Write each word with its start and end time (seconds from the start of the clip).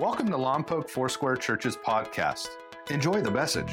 Welcome 0.00 0.30
to 0.30 0.38
Lompoc 0.38 0.88
Foursquare 0.88 1.36
Church's 1.36 1.76
podcast. 1.76 2.48
Enjoy 2.88 3.20
the 3.20 3.30
message. 3.30 3.68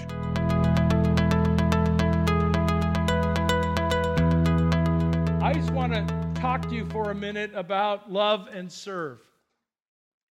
I 5.42 5.54
just 5.54 5.72
want 5.72 5.94
to 5.94 6.34
talk 6.36 6.64
to 6.64 6.76
you 6.76 6.84
for 6.90 7.12
a 7.12 7.16
minute 7.16 7.52
about 7.56 8.12
love 8.12 8.50
and 8.52 8.70
serve. 8.70 9.20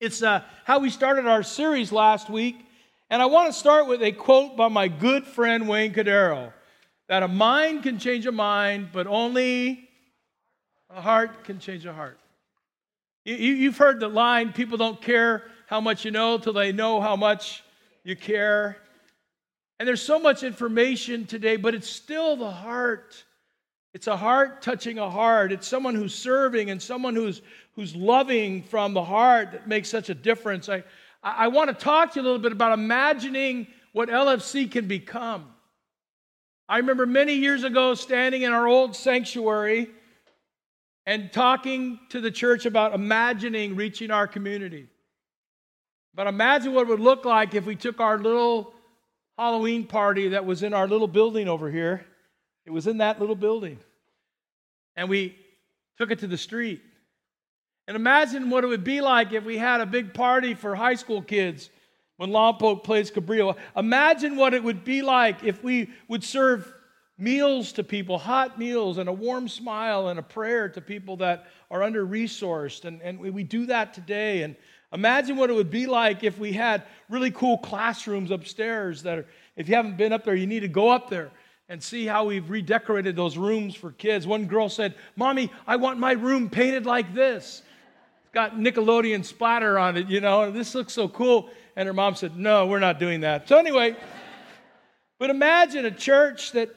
It's 0.01 0.23
uh, 0.23 0.45
how 0.65 0.79
we 0.79 0.89
started 0.89 1.27
our 1.27 1.43
series 1.43 1.93
last 1.93 2.31
week, 2.31 2.57
and 3.11 3.21
I 3.21 3.27
want 3.27 3.53
to 3.53 3.53
start 3.53 3.87
with 3.87 4.03
a 4.03 4.13
quote 4.13 4.57
by 4.57 4.69
my 4.69 4.89
good 4.89 5.27
friend 5.27 5.69
Wayne 5.69 5.93
Cordeiro 5.93 6.55
that 7.11 7.23
a 7.23 7.29
mind 7.29 7.83
can 7.83 7.99
change 7.99 8.25
a 8.25 8.33
mind, 8.33 8.89
but 8.95 9.07
only 9.07 9.91
a 10.89 11.03
heart 11.03 11.45
can 11.45 11.59
change 11.59 11.85
a 11.85 11.93
heart. 11.93 12.19
You, 13.27 13.67
have 13.67 13.77
heard 13.77 14.01
the 14.01 14.09
line 14.09 14.55
people 14.55 14.79
don't 14.79 15.01
care 15.03 15.52
how 15.67 15.81
much 15.81 16.05
you 16.05 16.11
know 16.11 16.39
till 16.39 16.53
they 16.53 16.73
know 16.73 17.01
how 17.01 17.17
much 17.17 17.63
you 18.05 18.17
care. 18.17 18.77
And 19.79 19.89
there's 19.89 20.03
so 20.03 20.19
much 20.19 20.43
information 20.43 21.27
today, 21.27 21.57
but 21.57 21.75
it's 21.75 21.89
still 21.89 22.37
the 22.37 22.51
heart. 22.51 23.25
It's 23.95 24.07
a 24.07 24.17
heart 24.17 24.63
touching 24.63 24.99
a 24.99 25.11
heart. 25.11 25.53
It's 25.53 25.67
someone 25.67 25.95
who's 25.95 26.15
serving 26.15 26.71
and 26.71 26.81
someone 26.81 27.15
who's, 27.15 27.43
who's 27.75 27.95
loving 27.95 28.63
from 28.63 28.95
the 28.95 29.05
heart 29.05 29.53
that 29.53 29.69
makes 29.69 29.89
such 29.89 30.09
a 30.09 30.15
difference. 30.15 30.69
I, 30.69 30.85
I 31.23 31.49
want 31.49 31.69
to 31.69 31.75
talk 31.75 32.13
to 32.13 32.21
you 32.21 32.23
a 32.23 32.27
little 32.27 32.39
bit 32.39 32.53
about 32.53 32.73
imagining 32.73 33.67
what 33.93 34.09
LFC 34.09 34.71
can 34.71 34.87
become. 34.87 35.47
I 36.69 36.79
remember 36.79 37.05
many 37.05 37.35
years 37.35 37.65
ago 37.65 37.95
standing 37.95 38.43
in 38.43 38.53
our 38.53 38.67
old 38.67 38.97
sanctuary 38.97 39.91
and 41.07 41.33
talking 41.33 41.99
to 42.11 42.21
the 42.21 42.31
church 42.31 42.67
about 42.67 42.95
imagining 42.95 43.77
reaching 43.77 44.11
our 44.11 44.27
community. 44.27 44.87
But 46.15 46.27
imagine 46.27 46.75
what 46.75 46.83
it 46.83 46.89
would 46.89 47.01
look 47.01 47.25
like 47.25 47.55
if 47.55 47.65
we 47.65 47.77
took 47.77 48.01
our 48.01 48.19
little 48.19 48.75
Halloween 49.39 49.87
party 49.87 50.29
that 50.29 50.45
was 50.45 50.63
in 50.63 50.75
our 50.75 50.87
little 50.87 51.09
building 51.09 51.49
over 51.49 51.71
here. 51.71 52.05
It 52.67 52.71
was 52.71 52.87
in 52.87 52.99
that 52.99 53.19
little 53.19 53.35
building. 53.35 53.79
And 54.95 55.09
we 55.09 55.37
took 55.99 56.11
it 56.11 56.19
to 56.21 56.27
the 56.27 56.37
street. 56.37 56.83
And 57.89 57.97
imagine 57.97 58.51
what 58.51 58.63
it 58.63 58.69
would 58.69 58.85
be 58.85 59.01
like 59.01 59.33
if 59.33 59.45
we 59.45 59.57
had 59.57 59.81
a 59.81 59.87
big 59.87 60.15
party 60.15 60.55
for 60.55 60.75
high 60.75 60.95
school 60.95 61.23
kids 61.23 61.71
when 62.17 62.31
Lompoc 62.31 62.85
plays 62.85 63.11
Cabrillo. 63.11 63.57
Imagine 63.77 64.37
what 64.37 64.55
it 64.55 64.63
would 64.63 64.85
be 64.85 65.03
like 65.03 65.43
if 65.43 65.65
we 65.65 65.91
would 66.09 66.23
serve 66.23 66.73
meals 67.19 67.73
to 67.73 67.85
people, 67.85 68.19
hot 68.19 68.59
meals, 68.59 68.99
and 68.99 69.09
a 69.09 69.13
warm 69.13 69.49
smile 69.49 70.09
and 70.09 70.19
a 70.19 70.23
prayer 70.23 70.69
to 70.69 70.81
people 70.81 71.17
that 71.17 71.47
are 71.71 71.83
under 71.83 72.07
resourced. 72.07 72.85
And, 72.85 73.01
and 73.03 73.19
we 73.19 73.43
do 73.43 73.67
that 73.67 73.95
today. 73.95 74.43
And 74.43 74.57
imagine 74.93 75.37
what 75.37 75.51
it 75.51 75.55
would 75.55 75.71
be 75.71 75.87
like 75.87 76.25
if 76.25 76.39
we 76.39 76.53
had 76.53 76.85
really 77.09 77.31
cool 77.31 77.59
classrooms 77.59 78.31
upstairs 78.31 79.03
that 79.03 79.19
are, 79.19 79.27
if 79.57 79.69
you 79.69 79.75
haven't 79.75 79.97
been 79.97 80.13
up 80.13 80.25
there, 80.25 80.35
you 80.35 80.47
need 80.47 80.61
to 80.61 80.69
go 80.69 80.89
up 80.89 81.11
there 81.11 81.31
and 81.69 81.83
see 81.83 82.07
how 82.07 82.25
we've 82.25 82.51
redecorated 82.51 83.17
those 83.17 83.37
rooms 83.37 83.75
for 83.75 83.93
kids. 83.93 84.27
One 84.27 84.47
girl 84.47 84.69
said, 84.69 84.95
Mommy, 85.17 85.51
I 85.67 85.77
want 85.77 85.99
my 85.99 86.13
room 86.13 86.51
painted 86.51 86.87
like 86.87 87.15
this. 87.15 87.63
It's 88.23 88.33
got 88.33 88.57
Nickelodeon 88.57 89.25
splatter 89.25 89.79
on 89.79 89.97
it, 89.97 90.09
you 90.09 90.21
know, 90.21 90.51
this 90.51 90.75
looks 90.75 90.93
so 90.93 91.09
cool. 91.09 91.51
And 91.77 91.87
her 91.87 91.95
mom 91.95 92.15
said, 92.15 92.37
No, 92.37 92.67
we're 92.67 92.81
not 92.81 92.99
doing 92.99 93.23
that. 93.23 93.49
So, 93.49 93.57
anyway, 93.57 93.97
but 95.19 95.31
imagine 95.31 95.87
a 95.87 95.91
church 95.91 96.53
that 96.53 96.75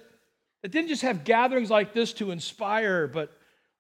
that 0.66 0.72
didn't 0.72 0.88
just 0.88 1.04
have 1.04 1.24
gatherings 1.24 1.70
like 1.70 1.94
this 1.94 2.12
to 2.14 2.32
inspire, 2.32 3.06
but 3.06 3.32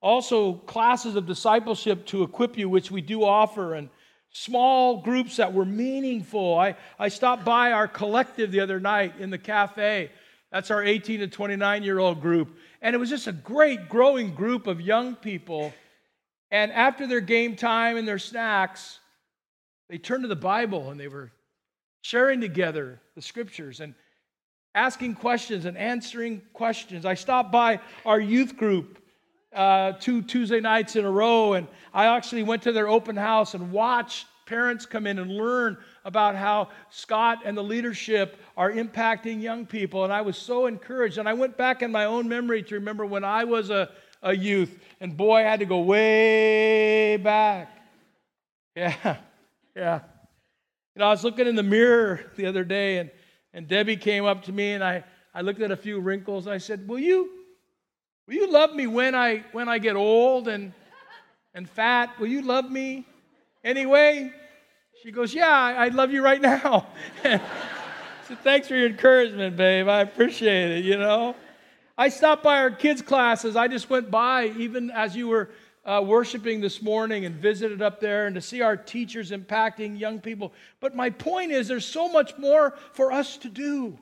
also 0.03 0.53
classes 0.53 1.15
of 1.15 1.25
discipleship 1.25 2.05
to 2.05 2.21
equip 2.21 2.59
you, 2.59 2.69
which 2.69 2.91
we 2.91 3.01
do 3.01 3.23
offer, 3.23 3.73
and 3.73 3.89
small 4.35 4.97
groups 4.97 5.37
that 5.37 5.53
were 5.53 5.63
meaningful. 5.63 6.59
I, 6.59 6.75
I 6.99 7.07
stopped 7.07 7.45
by 7.45 7.71
our 7.71 7.87
collective 7.87 8.51
the 8.51 8.59
other 8.59 8.81
night 8.81 9.13
in 9.17 9.29
the 9.29 9.37
cafe. 9.37 10.11
That's 10.51 10.71
our 10.71 10.83
18 10.83 11.21
to 11.21 11.27
29 11.27 11.83
year 11.83 11.99
old 11.99 12.19
group. 12.19 12.57
And 12.81 12.93
it 12.93 12.99
was 12.99 13.09
just 13.09 13.27
a 13.27 13.31
great 13.31 13.87
growing 13.87 14.35
group 14.35 14.67
of 14.67 14.81
young 14.81 15.15
people. 15.15 15.73
And 16.51 16.73
after 16.73 17.07
their 17.07 17.21
game 17.21 17.55
time 17.55 17.95
and 17.95 18.05
their 18.05 18.19
snacks, 18.19 18.99
they 19.89 19.97
turned 19.97 20.23
to 20.23 20.27
the 20.27 20.35
Bible 20.35 20.91
and 20.91 20.99
they 20.99 21.07
were 21.07 21.31
sharing 22.01 22.41
together 22.41 22.99
the 23.15 23.21
scriptures. 23.21 23.79
And 23.79 23.95
asking 24.73 25.15
questions 25.15 25.63
and 25.63 25.77
answering 25.77 26.41
questions. 26.51 27.05
I 27.05 27.13
stopped 27.13 27.53
by 27.53 27.79
our 28.05 28.19
youth 28.19 28.57
group 28.57 28.99
uh, 29.55 29.93
two 29.93 30.21
Tuesday 30.21 30.59
nights 30.59 30.97
in 30.97 31.05
a 31.05 31.09
row, 31.09 31.53
and 31.53 31.67
I 31.93 32.07
actually 32.07 32.43
went 32.43 32.63
to 32.63 32.73
their 32.73 32.89
open 32.89 33.15
house 33.15 33.53
and 33.53 33.71
watched 33.71 34.27
parents 34.45 34.85
come 34.85 35.07
in 35.07 35.19
and 35.19 35.31
learn 35.31 35.77
about 36.03 36.35
how 36.35 36.69
Scott 36.89 37.39
and 37.45 37.57
the 37.57 37.63
leadership 37.63 38.39
are 38.55 38.71
impacting 38.71 39.41
young 39.41 39.65
people. 39.65 40.03
And 40.03 40.13
I 40.13 40.21
was 40.21 40.37
so 40.37 40.67
encouraged. 40.67 41.17
And 41.17 41.27
I 41.27 41.33
went 41.33 41.57
back 41.57 41.81
in 41.81 41.91
my 41.91 42.05
own 42.05 42.27
memory 42.27 42.63
to 42.63 42.75
remember 42.75 43.05
when 43.05 43.23
I 43.23 43.43
was 43.43 43.69
a, 43.69 43.89
a 44.21 44.35
youth, 44.35 44.79
and 44.99 45.15
boy, 45.15 45.37
I 45.37 45.41
had 45.41 45.59
to 45.59 45.65
go 45.65 45.79
way 45.79 47.17
back. 47.17 47.71
Yeah, 48.77 49.17
yeah. 49.73 50.01
You 50.95 50.99
know, 50.99 51.05
I 51.05 51.11
was 51.11 51.23
looking 51.23 51.47
in 51.47 51.55
the 51.55 51.63
mirror 51.63 52.29
the 52.35 52.45
other 52.45 52.65
day, 52.65 52.97
and 52.97 53.09
and 53.55 53.69
Debbie 53.69 53.95
came 53.95 54.25
up 54.25 54.43
to 54.43 54.51
me 54.51 54.73
and 54.73 54.83
I, 54.83 55.05
I 55.33 55.39
looked 55.39 55.61
at 55.61 55.71
a 55.71 55.77
few 55.77 56.01
wrinkles. 56.01 56.45
and 56.45 56.53
I 56.53 56.57
said, 56.57 56.85
Will 56.89 56.99
you, 56.99 57.29
will 58.27 58.35
you 58.35 58.51
love 58.51 58.75
me 58.75 58.85
when 58.85 59.15
I, 59.15 59.45
when 59.53 59.69
I 59.69 59.77
get 59.77 59.95
old 59.95 60.49
and, 60.49 60.73
and 61.53 61.67
fat? 61.67 62.19
Will 62.19 62.27
you 62.27 62.41
love 62.41 62.69
me 62.69 63.07
anyway? 63.65 64.31
She 65.03 65.11
goes, 65.11 65.33
Yeah, 65.33 65.49
I, 65.49 65.89
love 65.89 66.13
you 66.13 66.23
right 66.23 66.41
now. 66.41 66.87
Said, 67.23 67.41
Thanks 68.43 68.69
for 68.69 68.75
your 68.75 68.87
encouragement, 68.87 69.57
babe. 69.57 69.89
I 69.89 70.01
appreciate 70.01 70.71
it, 70.79 70.85
you 70.85 70.97
know. 70.97 71.35
I 71.97 72.09
stopped 72.09 72.43
by 72.43 72.59
our 72.59 72.71
kids' 72.71 73.01
classes. 73.01 73.55
I 73.55 73.67
just 73.67 73.89
went 73.89 74.11
by, 74.11 74.47
even 74.57 74.91
as 74.91 75.15
you 75.15 75.27
were 75.27 75.49
uh, 75.85 76.03
worshiping 76.05 76.59
this 76.59 76.81
morning 76.81 77.25
and 77.25 77.35
visited 77.35 77.81
up 77.81 77.99
there 77.99 78.25
and 78.25 78.35
to 78.35 78.41
see 78.41 78.61
our 78.61 78.75
teachers 78.75 79.31
impacting 79.31 79.99
young 79.99 80.19
people. 80.19 80.53
But 80.79 80.95
my 80.95 81.09
point 81.09 81.51
is, 81.51 81.67
there's 81.67 81.85
so 81.85 82.09
much 82.09 82.37
more 82.37 82.73
for 82.93 83.11
us 83.11 83.37
to 83.37 83.49
do. 83.49 83.97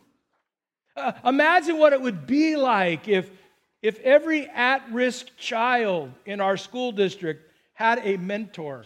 Uh, 0.96 1.12
imagine 1.26 1.78
what 1.78 1.94
it 1.94 2.02
would 2.02 2.26
be 2.26 2.56
like 2.56 3.08
if, 3.08 3.30
if 3.82 4.00
every 4.00 4.48
at 4.48 4.90
risk 4.92 5.36
child 5.38 6.12
in 6.26 6.40
our 6.40 6.56
school 6.56 6.92
district 6.92 7.52
had 7.74 8.00
a 8.04 8.18
mentor 8.18 8.86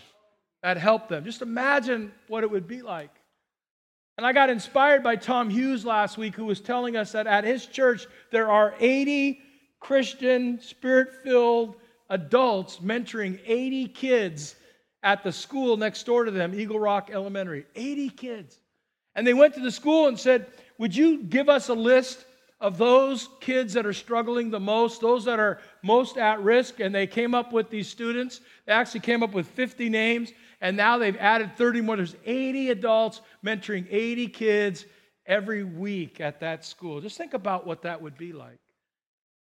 that 0.63 0.77
helped 0.77 1.09
them. 1.09 1.23
Just 1.23 1.41
imagine 1.41 2.11
what 2.27 2.43
it 2.43 2.51
would 2.51 2.67
be 2.67 2.81
like. 2.81 3.11
And 4.17 4.25
I 4.25 4.33
got 4.33 4.49
inspired 4.49 5.03
by 5.03 5.15
Tom 5.15 5.49
Hughes 5.49 5.85
last 5.85 6.17
week, 6.17 6.35
who 6.35 6.45
was 6.45 6.59
telling 6.59 6.95
us 6.95 7.11
that 7.11 7.27
at 7.27 7.43
his 7.43 7.65
church 7.65 8.07
there 8.31 8.49
are 8.49 8.73
80 8.79 9.39
Christian, 9.79 10.59
spirit 10.59 11.09
filled, 11.23 11.75
adults 12.09 12.77
mentoring 12.77 13.39
80 13.45 13.89
kids 13.89 14.55
at 15.03 15.23
the 15.23 15.31
school 15.31 15.77
next 15.77 16.03
door 16.05 16.25
to 16.25 16.31
them, 16.31 16.59
Eagle 16.59 16.79
Rock 16.79 17.09
Elementary. 17.13 17.65
80 17.75 18.09
kids. 18.09 18.59
And 19.15 19.25
they 19.25 19.33
went 19.33 19.53
to 19.53 19.61
the 19.61 19.71
school 19.71 20.07
and 20.07 20.19
said, 20.19 20.47
Would 20.79 20.95
you 20.95 21.23
give 21.23 21.49
us 21.49 21.69
a 21.69 21.73
list 21.73 22.25
of 22.59 22.77
those 22.77 23.29
kids 23.39 23.73
that 23.73 23.85
are 23.85 23.93
struggling 23.93 24.49
the 24.49 24.59
most, 24.59 25.01
those 25.01 25.25
that 25.25 25.39
are 25.39 25.59
most 25.83 26.17
at 26.17 26.41
risk? 26.41 26.79
And 26.79 26.93
they 26.93 27.07
came 27.07 27.35
up 27.35 27.53
with 27.53 27.69
these 27.69 27.87
students. 27.87 28.41
They 28.65 28.73
actually 28.73 29.01
came 29.01 29.23
up 29.23 29.33
with 29.33 29.47
50 29.47 29.89
names, 29.89 30.31
and 30.61 30.75
now 30.75 30.97
they've 30.97 31.17
added 31.17 31.55
30 31.57 31.81
more. 31.81 31.95
There's 31.95 32.15
80 32.25 32.71
adults 32.71 33.21
mentoring 33.45 33.85
80 33.89 34.27
kids 34.27 34.85
every 35.25 35.63
week 35.63 36.19
at 36.21 36.39
that 36.39 36.65
school. 36.65 37.01
Just 37.01 37.17
think 37.17 37.33
about 37.33 37.67
what 37.67 37.83
that 37.83 38.01
would 38.01 38.17
be 38.17 38.33
like. 38.33 38.59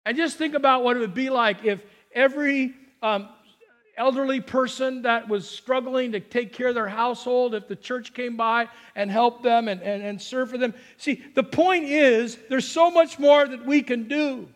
And 0.07 0.17
just 0.17 0.39
think 0.39 0.55
about 0.55 0.85
what 0.85 0.97
it 0.97 1.01
would 1.01 1.15
be 1.15 1.31
like 1.31 1.65
if 1.65 1.83
every 2.13 2.75
um, 3.03 3.29
elderly 4.01 4.41
person 4.41 5.03
that 5.03 5.29
was 5.29 5.49
struggling 5.49 6.13
to 6.13 6.21
take 6.21 6.55
care 6.55 6.69
of 6.69 6.75
their 6.75 6.89
household, 6.89 7.55
if 7.55 7.69
the 7.69 7.77
church 7.77 8.15
came 8.15 8.35
by 8.35 8.67
and 8.95 9.11
helped 9.11 9.43
them 9.43 9.69
and, 9.69 9.83
and, 9.83 10.03
and 10.03 10.21
served 10.21 10.51
for 10.51 10.59
them. 10.59 10.73
See, 10.97 11.23
the 11.35 11.43
point 11.43 11.85
is, 11.85 12.39
there's 12.49 12.67
so 12.67 12.91
much 12.91 13.19
more 13.19 13.47
that 13.47 13.67
we 13.67 13.83
can 13.83 14.09
do. 14.09 14.49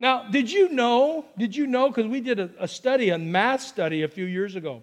Now, 0.00 0.28
did 0.28 0.50
you 0.50 0.68
know? 0.68 1.26
Did 1.38 1.54
you 1.54 1.68
know? 1.68 1.86
Because 1.88 2.08
we 2.08 2.20
did 2.20 2.40
a, 2.40 2.50
a 2.58 2.66
study, 2.66 3.10
a 3.10 3.18
math 3.18 3.62
study 3.62 4.02
a 4.02 4.08
few 4.08 4.24
years 4.24 4.56
ago, 4.56 4.82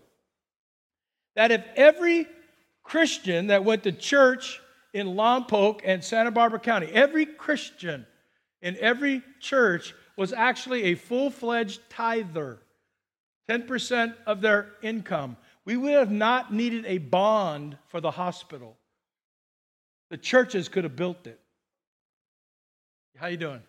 that 1.36 1.52
if 1.52 1.64
every 1.76 2.26
Christian 2.84 3.48
that 3.48 3.66
went 3.66 3.84
to 3.84 3.92
church 3.92 4.62
in 4.94 5.08
Lompoc 5.08 5.82
and 5.84 6.02
Santa 6.02 6.32
Barbara 6.32 6.60
County, 6.60 6.88
every 6.88 7.26
Christian 7.26 8.06
in 8.62 8.78
every 8.80 9.22
church 9.42 9.94
was 10.16 10.32
actually 10.32 10.84
a 10.84 10.96
full 10.96 11.30
fledged 11.30 11.82
tither, 11.90 12.60
10% 13.50 14.16
of 14.26 14.42
their 14.42 14.70
income. 14.82 15.38
We 15.66 15.78
would 15.78 15.94
have 15.94 16.12
not 16.12 16.54
needed 16.54 16.86
a 16.86 16.98
bond 16.98 17.78
for 17.88 18.02
the 18.02 18.12
hospital. 18.12 18.78
The 20.10 20.18
churches 20.18 20.70
could 20.70 20.84
have 20.84 20.96
built 20.96 21.26
it. 21.28 21.40
How 23.18 23.28
you 23.28 23.38
doing? 23.38 23.62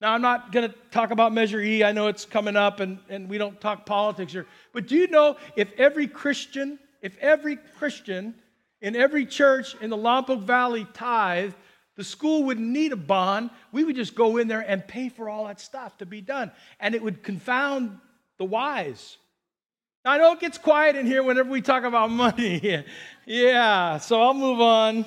Now, 0.00 0.12
I'm 0.12 0.22
not 0.22 0.52
going 0.52 0.68
to 0.68 0.74
talk 0.90 1.10
about 1.10 1.32
Measure 1.32 1.60
E. 1.60 1.82
I 1.82 1.92
know 1.92 2.08
it's 2.08 2.26
coming 2.26 2.54
up 2.54 2.80
and, 2.80 2.98
and 3.08 3.28
we 3.28 3.38
don't 3.38 3.58
talk 3.60 3.86
politics 3.86 4.32
here. 4.32 4.46
But 4.72 4.86
do 4.88 4.94
you 4.94 5.08
know 5.08 5.36
if 5.56 5.72
every 5.78 6.06
Christian, 6.06 6.78
if 7.00 7.16
every 7.18 7.56
Christian 7.56 8.34
in 8.80 8.94
every 8.94 9.24
church 9.24 9.74
in 9.80 9.90
the 9.90 9.96
Lompoc 9.96 10.42
Valley 10.42 10.86
tithe, 10.92 11.54
the 11.96 12.04
school 12.04 12.44
wouldn't 12.44 12.66
need 12.66 12.92
a 12.92 12.96
bond. 12.96 13.50
We 13.72 13.84
would 13.84 13.96
just 13.96 14.14
go 14.14 14.36
in 14.36 14.48
there 14.48 14.60
and 14.60 14.86
pay 14.86 15.08
for 15.08 15.28
all 15.28 15.46
that 15.46 15.60
stuff 15.60 15.96
to 15.98 16.06
be 16.06 16.20
done. 16.20 16.52
And 16.78 16.94
it 16.94 17.02
would 17.02 17.22
confound 17.22 17.98
the 18.38 18.44
wise. 18.44 19.16
I 20.04 20.18
know 20.18 20.32
it 20.32 20.40
gets 20.40 20.58
quiet 20.58 20.94
in 20.94 21.06
here 21.06 21.22
whenever 21.22 21.50
we 21.50 21.62
talk 21.62 21.82
about 21.82 22.10
money. 22.10 22.84
yeah, 23.26 23.98
so 23.98 24.22
I'll 24.22 24.34
move 24.34 24.60
on. 24.60 25.04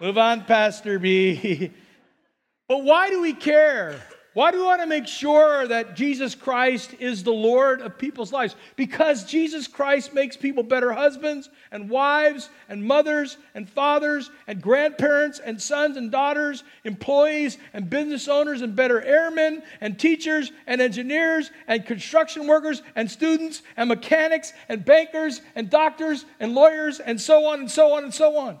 Move 0.00 0.18
on, 0.18 0.44
Pastor 0.44 0.98
B. 0.98 1.70
but 2.68 2.82
why 2.82 3.08
do 3.08 3.22
we 3.22 3.32
care? 3.32 4.00
Why 4.34 4.50
do 4.50 4.58
we 4.58 4.64
want 4.64 4.80
to 4.80 4.88
make 4.88 5.06
sure 5.06 5.68
that 5.68 5.94
Jesus 5.94 6.34
Christ 6.34 6.96
is 6.98 7.22
the 7.22 7.32
Lord 7.32 7.80
of 7.80 7.96
people's 7.96 8.32
lives? 8.32 8.56
Because 8.74 9.24
Jesus 9.24 9.68
Christ 9.68 10.12
makes 10.12 10.36
people 10.36 10.64
better 10.64 10.92
husbands 10.92 11.48
and 11.70 11.88
wives 11.88 12.50
and 12.68 12.84
mothers 12.84 13.36
and 13.54 13.70
fathers 13.70 14.32
and 14.48 14.60
grandparents 14.60 15.38
and 15.38 15.62
sons 15.62 15.96
and 15.96 16.10
daughters, 16.10 16.64
employees 16.82 17.58
and 17.72 17.88
business 17.88 18.26
owners 18.26 18.60
and 18.60 18.74
better 18.74 19.00
airmen 19.00 19.62
and 19.80 20.00
teachers 20.00 20.50
and 20.66 20.80
engineers 20.80 21.52
and 21.68 21.86
construction 21.86 22.48
workers 22.48 22.82
and 22.96 23.08
students 23.08 23.62
and 23.76 23.88
mechanics 23.88 24.52
and 24.68 24.84
bankers 24.84 25.42
and 25.54 25.70
doctors 25.70 26.24
and 26.40 26.56
lawyers 26.56 26.98
and 26.98 27.20
so 27.20 27.46
on 27.46 27.60
and 27.60 27.70
so 27.70 27.92
on 27.92 28.02
and 28.02 28.12
so 28.12 28.36
on. 28.36 28.58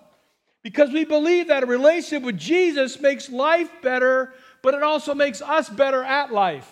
Because 0.62 0.90
we 0.92 1.04
believe 1.04 1.48
that 1.48 1.64
a 1.64 1.66
relationship 1.66 2.22
with 2.22 2.38
Jesus 2.38 3.00
makes 3.00 3.28
life 3.28 3.68
better 3.82 4.32
but 4.64 4.72
it 4.72 4.82
also 4.82 5.14
makes 5.14 5.42
us 5.42 5.68
better 5.68 6.02
at 6.02 6.32
life. 6.32 6.68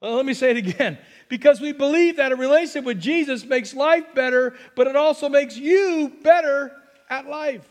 Well, 0.00 0.14
let 0.14 0.24
me 0.24 0.32
say 0.32 0.52
it 0.52 0.56
again. 0.56 0.96
Because 1.28 1.62
we 1.62 1.72
believe 1.72 2.18
that 2.18 2.30
a 2.30 2.36
relationship 2.36 2.84
with 2.84 3.00
Jesus 3.00 3.42
makes 3.42 3.72
life 3.72 4.04
better, 4.14 4.54
but 4.76 4.86
it 4.86 4.96
also 4.96 5.30
makes 5.30 5.56
you 5.56 6.12
better 6.22 6.70
at 7.08 7.26
life. 7.26 7.66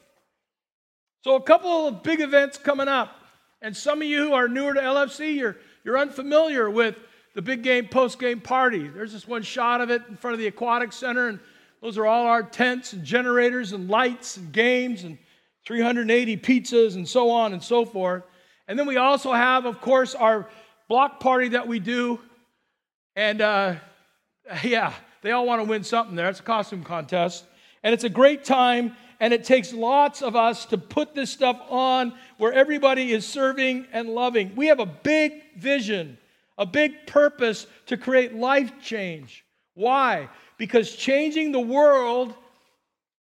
So, 1.24 1.36
a 1.36 1.42
couple 1.44 1.88
of 1.88 2.02
big 2.02 2.22
events 2.22 2.58
coming 2.58 2.88
up. 2.88 3.16
And 3.62 3.78
some 3.78 4.02
of 4.02 4.08
you 4.08 4.30
who 4.30 4.34
are 4.34 4.48
newer 4.48 4.74
to 4.74 4.82
LFC, 4.82 5.36
you're, 5.36 5.58
you're 5.84 6.00
unfamiliar 6.00 6.72
with 6.72 6.96
the 7.36 7.44
big 7.44 7.62
game 7.62 7.88
post 7.88 8.18
game 8.18 8.42
party. 8.42 8.88
There's 8.88 9.14
this 9.14 9.28
one 9.28 9.44
shot 9.44 9.80
of 9.80 9.92
it 9.92 10.02
in 10.10 10.18
front 10.18 10.34
of 10.34 10.40
the 10.40 10.48
Aquatic 10.48 10.92
Center, 10.92 11.28
and 11.28 11.40
those 11.84 12.00
are 12.00 12.08
all 12.08 12.26
our 12.26 12.42
tents 12.42 12.94
and 12.94 13.06
generators 13.06 13.74
and 13.74 13.90
lights 13.90 14.38
and 14.38 14.52
games 14.52 15.04
and 15.04 15.20
380 15.68 16.38
pizzas 16.38 16.96
and 16.96 17.08
so 17.08 17.30
on 17.30 17.54
and 17.54 17.62
so 17.62 17.86
forth. 17.86 18.24
And 18.72 18.80
then 18.80 18.88
we 18.88 18.96
also 18.96 19.34
have, 19.34 19.66
of 19.66 19.82
course, 19.82 20.16
our 20.16 20.48
block 20.88 21.20
party 21.20 21.50
that 21.50 21.68
we 21.68 21.80
do. 21.80 22.22
And 23.18 23.42
uh, 23.42 23.76
yeah, 24.64 24.94
they 25.22 25.32
all 25.32 25.46
want 25.46 25.62
to 25.62 25.70
win 25.70 25.84
something 25.84 26.16
there. 26.16 26.30
It's 26.30 26.40
a 26.40 26.44
costume 26.44 26.86
contest. 26.86 27.44
And 27.84 27.94
it's 27.94 28.06
a 28.06 28.10
great 28.10 28.46
time. 28.46 28.96
And 29.20 29.34
it 29.34 29.44
takes 29.44 29.74
lots 29.74 30.22
of 30.22 30.38
us 30.38 30.64
to 30.68 30.78
put 30.78 31.14
this 31.14 31.30
stuff 31.30 31.62
on 31.70 32.14
where 32.38 32.54
everybody 32.54 33.12
is 33.12 33.28
serving 33.28 33.88
and 33.92 34.08
loving. 34.08 34.56
We 34.56 34.68
have 34.68 34.80
a 34.80 34.86
big 34.86 35.34
vision, 35.58 36.18
a 36.58 36.66
big 36.66 37.08
purpose 37.08 37.68
to 37.88 37.98
create 37.98 38.34
life 38.36 38.72
change. 38.82 39.44
Why? 39.74 40.30
Because 40.58 40.96
changing 40.96 41.52
the 41.52 41.60
world 41.60 42.34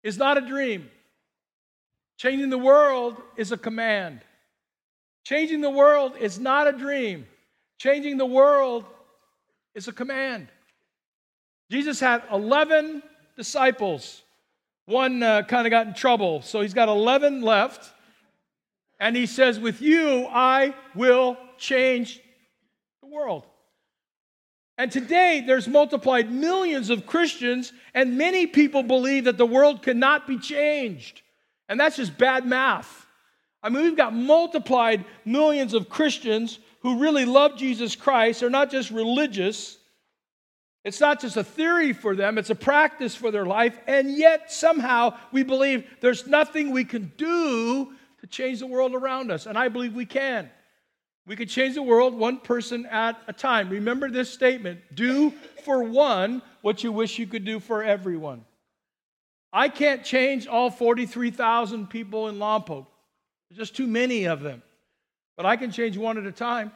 is 0.02 0.16
not 0.16 0.38
a 0.38 0.40
dream, 0.40 0.88
changing 2.16 2.48
the 2.48 2.56
world 2.56 3.20
is 3.36 3.52
a 3.52 3.58
command. 3.58 4.22
Changing 5.24 5.62
the 5.62 5.70
world 5.70 6.16
is 6.20 6.38
not 6.38 6.66
a 6.66 6.72
dream, 6.72 7.26
changing 7.78 8.18
the 8.18 8.26
world 8.26 8.84
is 9.74 9.88
a 9.88 9.92
command. 9.92 10.48
Jesus 11.70 11.98
had 11.98 12.22
11 12.30 13.02
disciples. 13.36 14.22
One 14.86 15.22
uh, 15.22 15.42
kind 15.42 15.66
of 15.66 15.70
got 15.70 15.86
in 15.86 15.94
trouble, 15.94 16.42
so 16.42 16.60
he's 16.60 16.74
got 16.74 16.88
11 16.88 17.40
left. 17.40 17.90
And 19.00 19.16
he 19.16 19.26
says, 19.26 19.58
With 19.58 19.80
you, 19.80 20.26
I 20.30 20.74
will 20.94 21.38
change 21.58 22.20
the 23.00 23.08
world. 23.08 23.44
And 24.76 24.92
today, 24.92 25.42
there's 25.46 25.68
multiplied 25.68 26.30
millions 26.30 26.90
of 26.90 27.06
Christians, 27.06 27.72
and 27.94 28.18
many 28.18 28.46
people 28.46 28.82
believe 28.82 29.24
that 29.24 29.38
the 29.38 29.46
world 29.46 29.82
cannot 29.82 30.26
be 30.26 30.38
changed. 30.38 31.22
And 31.68 31.80
that's 31.80 31.96
just 31.96 32.18
bad 32.18 32.44
math. 32.44 33.03
I 33.64 33.70
mean, 33.70 33.82
we've 33.82 33.96
got 33.96 34.14
multiplied 34.14 35.06
millions 35.24 35.72
of 35.72 35.88
Christians 35.88 36.58
who 36.80 37.00
really 37.00 37.24
love 37.24 37.56
Jesus 37.56 37.96
Christ. 37.96 38.40
They're 38.40 38.50
not 38.50 38.70
just 38.70 38.90
religious, 38.90 39.78
it's 40.84 41.00
not 41.00 41.18
just 41.18 41.38
a 41.38 41.42
theory 41.42 41.94
for 41.94 42.14
them, 42.14 42.36
it's 42.36 42.50
a 42.50 42.54
practice 42.54 43.16
for 43.16 43.30
their 43.30 43.46
life. 43.46 43.78
And 43.86 44.14
yet, 44.14 44.52
somehow, 44.52 45.16
we 45.32 45.42
believe 45.42 45.88
there's 46.02 46.26
nothing 46.26 46.70
we 46.72 46.84
can 46.84 47.10
do 47.16 47.94
to 48.20 48.26
change 48.26 48.58
the 48.58 48.66
world 48.66 48.94
around 48.94 49.30
us. 49.30 49.46
And 49.46 49.56
I 49.56 49.68
believe 49.68 49.94
we 49.94 50.04
can. 50.04 50.50
We 51.26 51.34
can 51.34 51.48
change 51.48 51.74
the 51.74 51.82
world 51.82 52.12
one 52.12 52.40
person 52.40 52.84
at 52.84 53.18
a 53.26 53.32
time. 53.32 53.70
Remember 53.70 54.10
this 54.10 54.30
statement 54.30 54.80
do 54.94 55.32
for 55.64 55.82
one 55.82 56.42
what 56.60 56.84
you 56.84 56.92
wish 56.92 57.18
you 57.18 57.26
could 57.26 57.46
do 57.46 57.60
for 57.60 57.82
everyone. 57.82 58.44
I 59.54 59.70
can't 59.70 60.04
change 60.04 60.46
all 60.46 60.68
43,000 60.68 61.88
people 61.88 62.28
in 62.28 62.36
Lompoc. 62.36 62.86
There's 63.54 63.68
just 63.68 63.76
too 63.76 63.86
many 63.86 64.24
of 64.24 64.40
them. 64.40 64.62
But 65.36 65.46
I 65.46 65.54
can 65.54 65.70
change 65.70 65.96
one 65.96 66.18
at 66.18 66.26
a 66.26 66.32
time. 66.32 66.72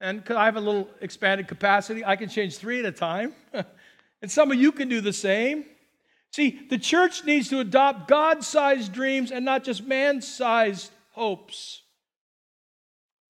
And 0.00 0.22
I 0.30 0.44
have 0.44 0.56
a 0.56 0.60
little 0.60 0.88
expanded 1.00 1.48
capacity, 1.48 2.04
I 2.04 2.16
can 2.16 2.28
change 2.28 2.58
three 2.58 2.78
at 2.78 2.84
a 2.84 2.92
time. 2.92 3.34
and 4.22 4.30
some 4.30 4.52
of 4.52 4.58
you 4.58 4.70
can 4.70 4.88
do 4.88 5.00
the 5.00 5.12
same. 5.12 5.64
See, 6.30 6.60
the 6.68 6.78
church 6.78 7.24
needs 7.24 7.48
to 7.48 7.60
adopt 7.60 8.06
God 8.06 8.44
sized 8.44 8.92
dreams 8.92 9.32
and 9.32 9.44
not 9.44 9.64
just 9.64 9.84
man 9.84 10.20
sized 10.20 10.92
hopes. 11.12 11.82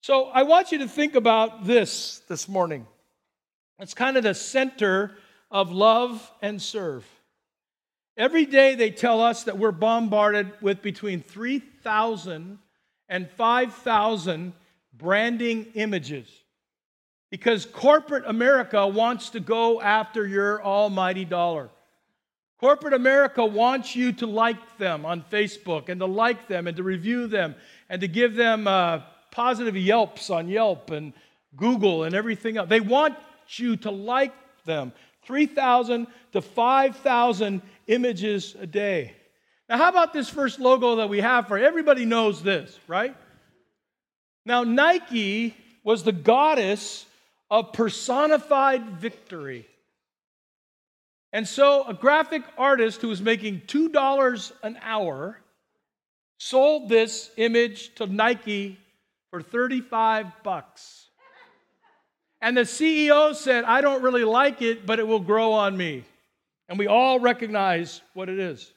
So 0.03 0.25
I 0.25 0.43
want 0.43 0.73
you 0.73 0.79
to 0.79 0.89
think 0.89 1.15
about 1.15 1.65
this 1.65 2.21
this 2.29 2.49
morning. 2.49 2.87
It's 3.79 3.95
kind 3.95 4.17
of 4.17 4.25
the 4.25 4.35
center 4.35 5.17
of 5.51 5.71
love 5.71 6.31
and 6.43 6.61
serve. 6.61 7.07
Every 8.17 8.47
day 8.47 8.75
they 8.75 8.91
tell 8.91 9.21
us 9.21 9.45
that 9.45 9.59
we're 9.59 9.73
bombarded 9.73 10.51
with 10.63 10.81
between 10.81 11.23
3,000 11.23 12.59
and 13.09 13.31
5,000 13.31 14.53
branding 14.95 15.67
images 15.75 16.27
because 17.31 17.67
corporate 17.67 18.25
America 18.27 18.87
wants 18.87 19.31
to 19.31 19.41
go 19.41 19.81
after 19.81 20.27
your 20.27 20.63
almighty 20.65 21.27
dollar. 21.27 21.69
Corporate 22.59 22.95
America 22.95 23.45
wants 23.45 23.95
you 23.95 24.13
to 24.13 24.27
like 24.27 24.79
them 24.79 25.05
on 25.05 25.23
Facebook 25.31 25.91
and 25.91 26.01
to 26.01 26.07
like 26.07 26.49
them 26.49 26.67
and 26.67 26.77
to 26.79 26.83
review 26.83 27.27
them 27.27 27.55
and 27.91 28.01
to 28.01 28.09
give 28.09 28.35
them 28.35 28.67
uh, 28.67 29.01
positive 29.31 29.77
Yelps 29.77 30.31
on 30.31 30.49
Yelp 30.49 30.91
and 30.91 31.13
Google 31.55 32.05
and 32.05 32.15
everything 32.15 32.57
else. 32.57 32.71
They 32.71 32.81
want 32.81 33.15
you 33.51 33.77
to 33.77 33.91
like 33.91 34.33
them. 34.65 34.93
3,000 35.27 36.07
to 36.33 36.41
5,000 36.41 37.61
images 37.87 38.57
a 38.61 38.67
day. 38.67 39.15
Now, 39.69 39.79
how 39.79 39.89
about 39.89 40.13
this 40.13 40.29
first 40.29 40.61
logo 40.61 40.97
that 40.97 41.09
we 41.09 41.21
have 41.21 41.49
for 41.49 41.59
everybody 41.59 42.05
knows 42.05 42.43
this, 42.43 42.79
right? 42.87 43.17
Now, 44.45 44.63
Nike 44.63 45.57
was 45.83 46.05
the 46.05 46.13
goddess 46.13 47.07
of 47.51 47.73
personified 47.73 48.99
victory. 48.99 49.67
And 51.33 51.47
so, 51.47 51.85
a 51.87 51.95
graphic 51.95 52.43
artist 52.57 53.03
who 53.03 53.09
was 53.09 53.21
making 53.21 53.63
$2 53.63 54.53
an 54.63 54.79
hour 54.83 55.41
sold 56.39 56.89
this 56.89 57.31
image 57.37 57.95
to 57.97 58.07
Nike 58.07 58.79
for 59.31 59.43
35 59.43 60.27
bucks. 60.43 61.09
And 62.41 62.57
the 62.57 62.63
CEO 62.63 63.35
said, 63.35 63.65
I 63.65 63.81
don't 63.81 64.03
really 64.03 64.25
like 64.25 64.63
it, 64.63 64.87
but 64.87 64.99
it 64.99 65.07
will 65.07 65.21
grow 65.21 65.53
on 65.53 65.77
me. 65.77 66.05
And 66.69 66.79
we 66.79 66.87
all 66.87 67.21
recognize 67.21 68.03
what 68.15 68.29
it 68.29 68.39
is. 68.39 68.73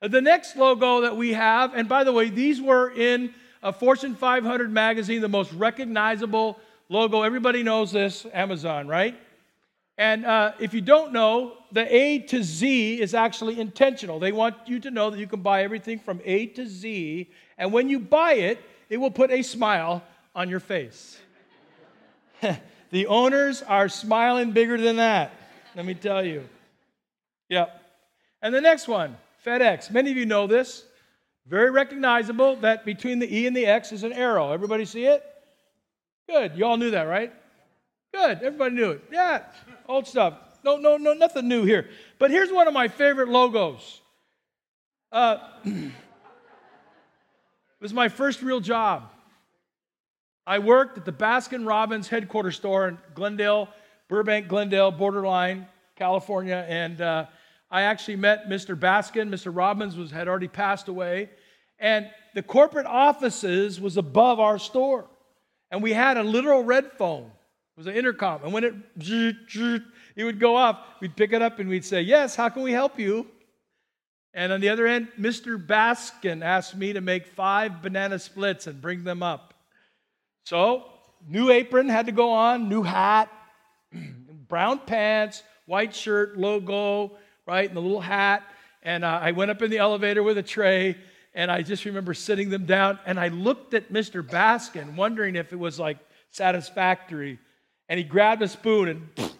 The 0.00 0.20
next 0.20 0.56
logo 0.56 1.00
that 1.00 1.16
we 1.16 1.32
have, 1.32 1.74
and 1.74 1.88
by 1.88 2.04
the 2.04 2.12
way, 2.12 2.30
these 2.30 2.60
were 2.60 2.90
in 2.90 3.34
a 3.62 3.72
Fortune 3.72 4.14
500 4.14 4.70
magazine, 4.70 5.20
the 5.20 5.28
most 5.28 5.52
recognizable 5.52 6.60
logo. 6.88 7.22
Everybody 7.22 7.62
knows 7.62 7.90
this 7.90 8.24
Amazon, 8.32 8.86
right? 8.86 9.18
And 9.96 10.24
uh, 10.24 10.52
if 10.60 10.72
you 10.72 10.80
don't 10.80 11.12
know, 11.12 11.54
the 11.72 11.92
A 11.92 12.20
to 12.20 12.44
Z 12.44 13.00
is 13.00 13.14
actually 13.14 13.58
intentional. 13.58 14.20
They 14.20 14.30
want 14.30 14.54
you 14.66 14.78
to 14.80 14.90
know 14.92 15.10
that 15.10 15.18
you 15.18 15.26
can 15.26 15.42
buy 15.42 15.64
everything 15.64 15.98
from 15.98 16.20
A 16.24 16.46
to 16.46 16.66
Z, 16.66 17.28
and 17.58 17.72
when 17.72 17.88
you 17.88 17.98
buy 17.98 18.34
it, 18.34 18.62
it 18.88 18.98
will 18.98 19.10
put 19.10 19.32
a 19.32 19.42
smile 19.42 20.04
on 20.36 20.48
your 20.48 20.60
face. 20.60 21.18
the 22.90 23.06
owners 23.08 23.62
are 23.62 23.88
smiling 23.88 24.52
bigger 24.52 24.78
than 24.78 24.96
that, 24.96 25.32
let 25.74 25.84
me 25.84 25.94
tell 25.94 26.24
you. 26.24 26.48
Yep. 27.48 27.82
And 28.42 28.54
the 28.54 28.60
next 28.60 28.88
one, 28.88 29.16
FedEx. 29.44 29.90
Many 29.90 30.10
of 30.10 30.16
you 30.16 30.26
know 30.26 30.46
this. 30.46 30.84
Very 31.46 31.70
recognizable 31.70 32.56
that 32.56 32.84
between 32.84 33.18
the 33.18 33.34
E 33.34 33.46
and 33.46 33.56
the 33.56 33.64
X 33.64 33.90
is 33.92 34.02
an 34.02 34.12
arrow. 34.12 34.52
Everybody 34.52 34.84
see 34.84 35.06
it? 35.06 35.24
Good. 36.28 36.56
You 36.56 36.66
all 36.66 36.76
knew 36.76 36.90
that, 36.90 37.04
right? 37.04 37.32
Good. 38.12 38.42
Everybody 38.42 38.74
knew 38.74 38.90
it. 38.90 39.04
Yeah. 39.10 39.44
Old 39.88 40.06
stuff. 40.06 40.34
No, 40.62 40.76
no, 40.76 40.98
no, 40.98 41.14
nothing 41.14 41.48
new 41.48 41.64
here. 41.64 41.88
But 42.18 42.30
here's 42.30 42.52
one 42.52 42.68
of 42.68 42.74
my 42.74 42.88
favorite 42.88 43.28
logos. 43.28 44.00
Uh, 45.10 45.38
it 45.64 45.92
was 47.80 47.94
my 47.94 48.08
first 48.08 48.42
real 48.42 48.60
job. 48.60 49.10
I 50.46 50.58
worked 50.58 50.98
at 50.98 51.04
the 51.04 51.12
Baskin 51.12 51.66
Robbins 51.66 52.08
headquarters 52.08 52.56
store 52.56 52.88
in 52.88 52.98
Glendale, 53.14 53.68
Burbank, 54.08 54.48
Glendale, 54.48 54.90
borderline, 54.90 55.66
California. 55.96 56.66
And 56.68 57.00
uh, 57.00 57.26
I 57.70 57.82
actually 57.82 58.16
met 58.16 58.48
Mr. 58.48 58.78
Baskin. 58.78 59.28
Mr. 59.28 59.54
Robbins 59.54 59.96
was, 59.96 60.10
had 60.10 60.28
already 60.28 60.48
passed 60.48 60.88
away. 60.88 61.30
And 61.78 62.10
the 62.34 62.42
corporate 62.42 62.86
offices 62.86 63.80
was 63.80 63.96
above 63.96 64.40
our 64.40 64.58
store. 64.58 65.06
And 65.70 65.82
we 65.82 65.92
had 65.92 66.16
a 66.16 66.22
literal 66.22 66.64
red 66.64 66.92
phone. 66.92 67.24
It 67.26 67.80
was 67.80 67.86
an 67.86 67.94
intercom. 67.94 68.42
And 68.42 68.52
when 68.52 68.64
it, 68.64 68.74
it 68.96 70.24
would 70.24 70.40
go 70.40 70.56
off, 70.56 70.80
we'd 71.00 71.14
pick 71.14 71.32
it 71.32 71.42
up 71.42 71.58
and 71.58 71.68
we'd 71.68 71.84
say, 71.84 72.00
Yes, 72.00 72.34
how 72.34 72.48
can 72.48 72.62
we 72.62 72.72
help 72.72 72.98
you? 72.98 73.26
And 74.34 74.52
on 74.52 74.60
the 74.60 74.68
other 74.68 74.86
end, 74.86 75.08
Mr. 75.18 75.64
Baskin 75.64 76.42
asked 76.42 76.76
me 76.76 76.92
to 76.92 77.00
make 77.00 77.26
five 77.26 77.82
banana 77.82 78.18
splits 78.18 78.66
and 78.66 78.80
bring 78.80 79.04
them 79.04 79.22
up. 79.22 79.54
So, 80.44 80.84
new 81.26 81.50
apron 81.50 81.88
had 81.88 82.06
to 82.06 82.12
go 82.12 82.30
on, 82.30 82.68
new 82.68 82.82
hat, 82.82 83.30
brown 84.48 84.80
pants, 84.80 85.42
white 85.66 85.94
shirt, 85.94 86.38
logo, 86.38 87.16
right, 87.48 87.66
and 87.66 87.76
the 87.76 87.80
little 87.80 88.00
hat. 88.00 88.44
And 88.82 89.04
uh, 89.04 89.20
I 89.22 89.32
went 89.32 89.50
up 89.50 89.62
in 89.62 89.70
the 89.70 89.78
elevator 89.78 90.22
with 90.22 90.36
a 90.36 90.42
tray, 90.42 90.96
and 91.34 91.50
I 91.50 91.62
just 91.62 91.86
remember 91.86 92.12
sitting 92.12 92.50
them 92.50 92.66
down, 92.66 92.98
and 93.06 93.18
I 93.18 93.28
looked 93.28 93.72
at 93.72 93.90
Mr. 93.90 94.22
Baskin, 94.22 94.94
wondering 94.94 95.34
if 95.34 95.52
it 95.52 95.58
was 95.58 95.80
like 95.80 95.96
satisfactory. 96.30 97.38
And 97.88 97.96
he 97.96 98.04
grabbed 98.04 98.42
a 98.42 98.48
spoon 98.48 98.88
and, 98.88 99.08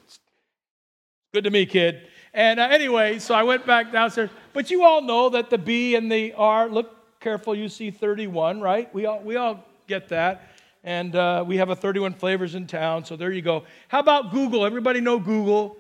good 1.35 1.45
to 1.45 1.51
me, 1.51 1.67
kid. 1.67 2.09
And 2.33 2.59
uh, 2.59 2.69
anyway, 2.71 3.19
so 3.19 3.35
I 3.35 3.43
went 3.43 3.67
back 3.67 3.93
downstairs. 3.93 4.31
But 4.55 4.71
you 4.71 4.85
all 4.85 5.03
know 5.03 5.29
that 5.29 5.51
the 5.51 5.59
B 5.59 5.95
and 5.95 6.11
the 6.11 6.33
R, 6.33 6.69
look 6.69 7.21
careful, 7.21 7.55
you 7.55 7.69
see 7.69 7.91
31, 7.91 8.63
right? 8.63 8.93
We 8.95 9.05
all, 9.05 9.21
we 9.21 9.37
all 9.37 9.65
get 9.87 10.09
that 10.09 10.51
and 10.85 11.17
uh, 11.17 11.45
we 11.47 11.57
have 11.57 11.71
a 11.71 11.77
31 11.77 12.15
flavors 12.15 12.55
in 12.55 12.67
town. 12.67 13.05
So 13.05 13.17
there 13.17 13.33
you 13.33 13.43
go. 13.43 13.65
How 13.89 13.99
about 13.99 14.31
Google? 14.31 14.65
Everybody 14.65 15.01
know 15.01 15.19
Google. 15.19 15.77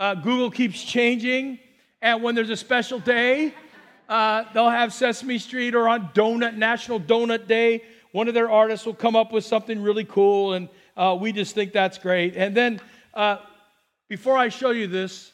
Uh, 0.00 0.14
Google 0.14 0.50
keeps 0.50 0.82
changing, 0.82 1.58
and 2.00 2.22
when 2.22 2.34
there's 2.34 2.48
a 2.48 2.56
special 2.56 2.98
day, 2.98 3.52
uh, 4.08 4.44
they'll 4.54 4.70
have 4.70 4.94
Sesame 4.94 5.36
Street 5.36 5.74
or 5.74 5.90
on 5.90 6.08
Donut 6.14 6.56
National 6.56 6.98
Donut 6.98 7.46
Day. 7.46 7.84
One 8.12 8.26
of 8.26 8.32
their 8.32 8.50
artists 8.50 8.86
will 8.86 8.94
come 8.94 9.14
up 9.14 9.30
with 9.30 9.44
something 9.44 9.82
really 9.82 10.06
cool, 10.06 10.54
and 10.54 10.70
uh, 10.96 11.18
we 11.20 11.32
just 11.32 11.54
think 11.54 11.74
that's 11.74 11.98
great. 11.98 12.34
And 12.34 12.56
then, 12.56 12.80
uh, 13.12 13.36
before 14.08 14.38
I 14.38 14.48
show 14.48 14.70
you 14.70 14.86
this, 14.86 15.32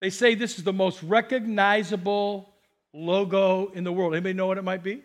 they 0.00 0.10
say 0.10 0.34
this 0.34 0.58
is 0.58 0.64
the 0.64 0.72
most 0.72 1.00
recognizable 1.04 2.52
logo 2.92 3.68
in 3.68 3.84
the 3.84 3.92
world. 3.92 4.14
Anybody 4.14 4.34
know 4.34 4.48
what 4.48 4.58
it 4.58 4.64
might 4.64 4.82
be? 4.82 5.00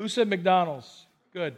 Who 0.00 0.08
said 0.08 0.26
McDonald's? 0.26 1.06
Good. 1.32 1.54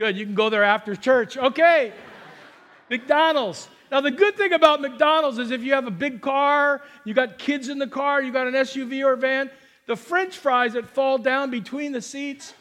Good. 0.00 0.16
You 0.16 0.24
can 0.24 0.34
go 0.34 0.48
there 0.48 0.64
after 0.64 0.96
church. 0.96 1.36
Okay. 1.36 1.92
McDonald's. 2.88 3.68
Now, 3.92 4.00
the 4.00 4.10
good 4.10 4.38
thing 4.38 4.54
about 4.54 4.80
McDonald's 4.80 5.36
is 5.36 5.50
if 5.50 5.62
you 5.62 5.74
have 5.74 5.86
a 5.86 5.90
big 5.90 6.22
car, 6.22 6.80
you 7.04 7.12
got 7.12 7.36
kids 7.36 7.68
in 7.68 7.78
the 7.78 7.86
car, 7.86 8.22
you 8.22 8.32
got 8.32 8.46
an 8.46 8.54
SUV 8.54 9.04
or 9.04 9.12
a 9.12 9.16
van, 9.18 9.50
the 9.86 9.96
french 9.96 10.38
fries 10.38 10.72
that 10.72 10.88
fall 10.88 11.18
down 11.18 11.50
between 11.50 11.92
the 11.92 12.00
seats, 12.00 12.54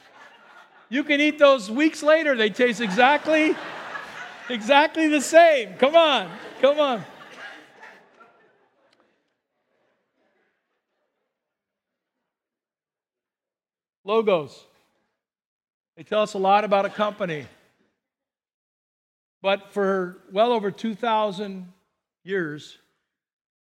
you 0.90 1.06
can 1.06 1.22
eat 1.22 1.40
those 1.40 1.72
weeks 1.72 2.04
later. 2.04 2.36
They 2.36 2.50
taste 2.50 2.82
exactly, 2.82 3.56
exactly 4.50 5.08
the 5.08 5.22
same. 5.22 5.76
Come 5.76 5.96
on. 5.96 6.30
Come 6.60 6.82
on. 6.82 7.06
Logos. 14.04 14.66
They 15.96 16.04
tell 16.04 16.24
us 16.24 16.34
a 16.34 16.40
lot 16.40 16.66
about 16.66 16.86
a 16.86 16.90
company. 16.90 17.48
But 19.42 19.74
for 19.74 20.18
well 20.32 20.52
over 20.52 20.72
2,000 20.72 21.72
years, 22.24 22.78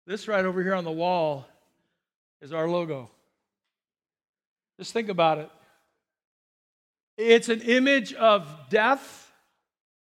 this 0.06 0.28
right 0.28 0.44
over 0.44 0.62
here 0.62 0.74
on 0.74 0.84
the 0.84 0.92
wall 0.92 1.46
is 2.40 2.52
our 2.52 2.68
logo. 2.68 3.10
Just 4.78 4.92
think 4.92 5.08
about 5.08 5.38
it. 5.38 5.50
It's 7.16 7.48
an 7.48 7.60
image 7.62 8.12
of 8.14 8.48
death 8.70 9.32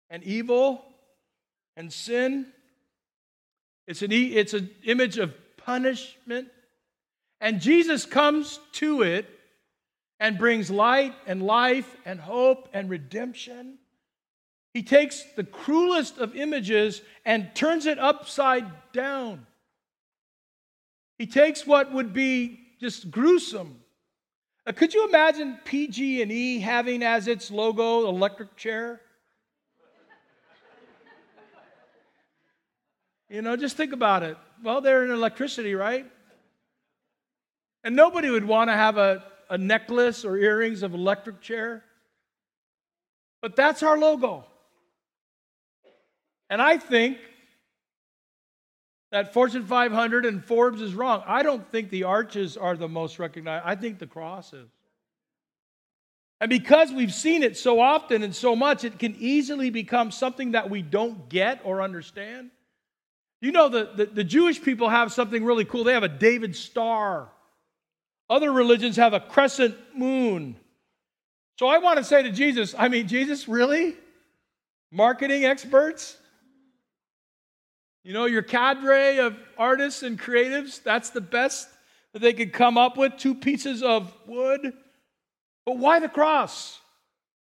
and 0.10 0.24
evil 0.24 0.84
and 1.76 1.92
sin. 1.92 2.48
It's 3.88 4.02
an, 4.02 4.12
it's 4.12 4.54
an 4.54 4.70
image 4.86 5.18
of 5.18 5.34
punishment. 5.58 6.48
And 7.42 7.60
Jesus 7.60 8.06
comes 8.06 8.60
to 8.74 9.02
it 9.02 9.28
and 10.20 10.38
brings 10.38 10.72
light 10.72 11.14
and 11.28 11.44
life 11.44 11.98
and 12.06 12.20
hope 12.20 12.70
and 12.74 12.90
redemption. 12.90 13.78
He 14.74 14.84
takes 14.84 15.24
the 15.36 15.44
cruelest 15.44 16.18
of 16.18 16.36
images 16.36 17.02
and 17.26 17.54
turns 17.54 17.86
it 17.86 18.00
upside 18.00 18.66
down. 18.92 19.46
He 21.18 21.28
takes 21.28 21.66
what 21.66 21.94
would 21.94 22.14
be 22.14 22.60
just 22.80 23.12
gruesome. 23.12 23.80
Uh, 24.66 24.72
could 24.72 24.94
you 24.94 25.08
imagine 25.08 25.60
PG&E 25.64 26.60
having 26.60 27.04
as 27.04 27.28
its 27.28 27.52
logo 27.52 28.08
electric 28.08 28.56
chair? 28.56 29.00
you 33.30 33.42
know, 33.42 33.56
just 33.56 33.78
think 33.78 33.94
about 33.94 34.24
it. 34.24 34.38
Well, 34.64 34.82
they're 34.82 35.06
in 35.06 35.12
electricity, 35.12 35.76
right? 35.76 36.10
And 37.84 37.96
nobody 37.96 38.30
would 38.30 38.46
want 38.46 38.70
to 38.70 38.74
have 38.74 38.98
a 38.98 39.24
a 39.54 39.58
necklace 39.58 40.26
or 40.26 40.38
earrings 40.38 40.82
of 40.82 40.96
electric 40.96 41.40
chair. 41.40 41.84
But 43.40 43.56
that's 43.56 43.84
our 43.84 43.98
logo. 44.00 44.46
And 46.54 46.62
I 46.62 46.78
think 46.78 47.18
that 49.12 49.34
Fortune 49.34 49.66
500 49.66 50.24
and 50.28 50.46
Forbes 50.46 50.84
is 50.84 50.94
wrong. 50.94 51.24
I 51.26 51.42
don't 51.42 51.68
think 51.72 51.90
the 51.90 52.04
arches 52.04 52.58
are 52.58 52.78
the 52.78 52.88
most 52.88 53.18
recognized. 53.18 53.64
I 53.66 53.76
think 53.76 53.98
the 53.98 54.06
cross 54.06 54.54
is. 54.54 54.70
And 56.40 56.52
because 56.52 56.92
we've 56.92 57.12
seen 57.14 57.42
it 57.42 57.58
so 57.58 57.80
often 57.80 58.22
and 58.22 58.36
so 58.36 58.56
much, 58.56 58.84
it 58.84 59.00
can 59.00 59.16
easily 59.18 59.72
become 59.72 60.12
something 60.12 60.52
that 60.52 60.70
we 60.70 60.84
don't 60.84 61.28
get 61.28 61.62
or 61.64 61.82
understand. 61.82 62.52
You 63.42 63.52
know, 63.52 63.70
the, 63.70 63.90
the, 63.96 64.06
the 64.06 64.24
Jewish 64.24 64.62
people 64.62 64.90
have 64.90 65.12
something 65.12 65.44
really 65.44 65.66
cool. 65.66 65.84
They 65.84 65.94
have 65.94 66.04
a 66.04 66.08
David 66.08 66.56
star 66.56 67.30
other 68.30 68.52
religions 68.52 68.96
have 68.96 69.14
a 69.14 69.20
crescent 69.20 69.76
moon. 69.96 70.56
So 71.60 71.68
I 71.68 71.78
want 71.80 71.98
to 71.98 72.04
say 72.04 72.24
to 72.24 72.32
Jesus, 72.32 72.74
I 72.78 72.88
mean, 72.88 73.08
Jesus, 73.08 73.48
really? 73.48 73.96
Marketing 74.92 75.46
experts? 75.46 76.18
You 78.04 78.14
know, 78.14 78.26
your 78.26 78.42
cadre 78.42 79.18
of 79.20 79.38
artists 79.58 80.04
and 80.04 80.20
creatives, 80.20 80.84
that's 80.84 81.12
the 81.12 81.22
best 81.22 81.70
that 82.12 82.20
they 82.20 82.34
could 82.34 82.54
come 82.54 82.78
up 82.78 82.98
with 82.98 83.18
two 83.18 83.34
pieces 83.34 83.82
of 83.82 84.14
wood. 84.28 84.74
But 85.66 85.78
why 85.78 86.00
the 86.00 86.10
cross? 86.10 86.80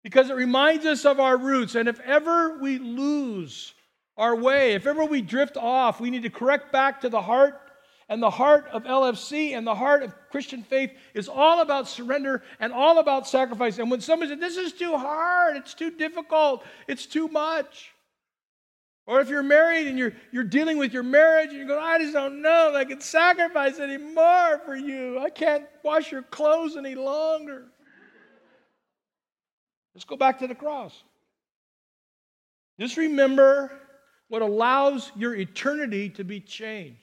Because 0.05 0.31
it 0.31 0.37
reminds 0.37 0.87
us 0.87 1.05
of 1.05 1.19
our 1.19 1.37
roots. 1.37 1.75
And 1.75 1.89
if 1.89 1.99
ever 2.01 2.59
we 2.59 2.79
lose 2.79 3.75
our 4.17 4.37
way, 4.37 4.75
if 4.75 4.87
ever 4.87 5.05
we 5.05 5.21
drift 5.21 5.57
off, 5.57 6.01
we 6.01 6.11
need 6.11 6.23
to 6.23 6.31
correct 6.31 6.73
back 6.73 7.01
to 7.01 7.09
the 7.09 7.21
heart 7.21 7.61
and 8.09 8.23
the 8.23 8.31
heart 8.31 8.69
of 8.73 8.85
LFC 8.85 9.57
and 9.57 9.67
the 9.67 9.75
heart 9.75 10.03
of 10.05 10.15
Christian 10.31 10.63
faith 10.63 10.93
is 11.13 11.29
all 11.29 11.61
about 11.61 11.89
surrender 11.89 12.45
and 12.61 12.73
all 12.73 12.99
about 12.99 13.27
sacrifice. 13.27 13.79
And 13.79 13.91
when 13.91 14.01
somebody 14.01 14.31
says, 14.31 14.41
This 14.41 14.57
is 14.57 14.73
too 14.73 14.97
hard, 14.97 15.57
it's 15.57 15.75
too 15.75 15.91
difficult, 15.91 16.65
it's 16.87 17.07
too 17.07 17.27
much. 17.29 17.93
Or 19.07 19.21
if 19.21 19.29
you're 19.29 19.43
married 19.43 19.87
and 19.87 19.97
you're, 19.97 20.13
you're 20.33 20.45
dealing 20.45 20.79
with 20.79 20.93
your 20.93 21.05
marriage 21.05 21.51
and 21.51 21.59
you're 21.59 21.67
going, 21.67 21.83
I 21.83 21.99
just 21.99 22.13
don't 22.13 22.43
know 22.43 22.71
if 22.71 22.75
I 22.75 22.85
can 22.85 23.01
sacrifice 23.01 23.79
anymore 23.79 24.61
for 24.65 24.75
you. 24.75 25.21
I 25.21 25.31
can't 25.31 25.65
wash 25.85 26.11
your 26.11 26.23
clothes 26.23 26.77
any 26.77 26.97
longer. 26.97 27.67
Let's 29.95 30.05
go 30.05 30.17
back 30.17 30.41
to 30.41 30.49
the 30.49 30.57
cross. 30.57 31.05
Just 32.81 32.97
remember 32.97 33.73
what 34.29 34.43
allows 34.43 35.13
your 35.15 35.35
eternity 35.35 36.11
to 36.11 36.25
be 36.25 36.41
changed. 36.41 37.01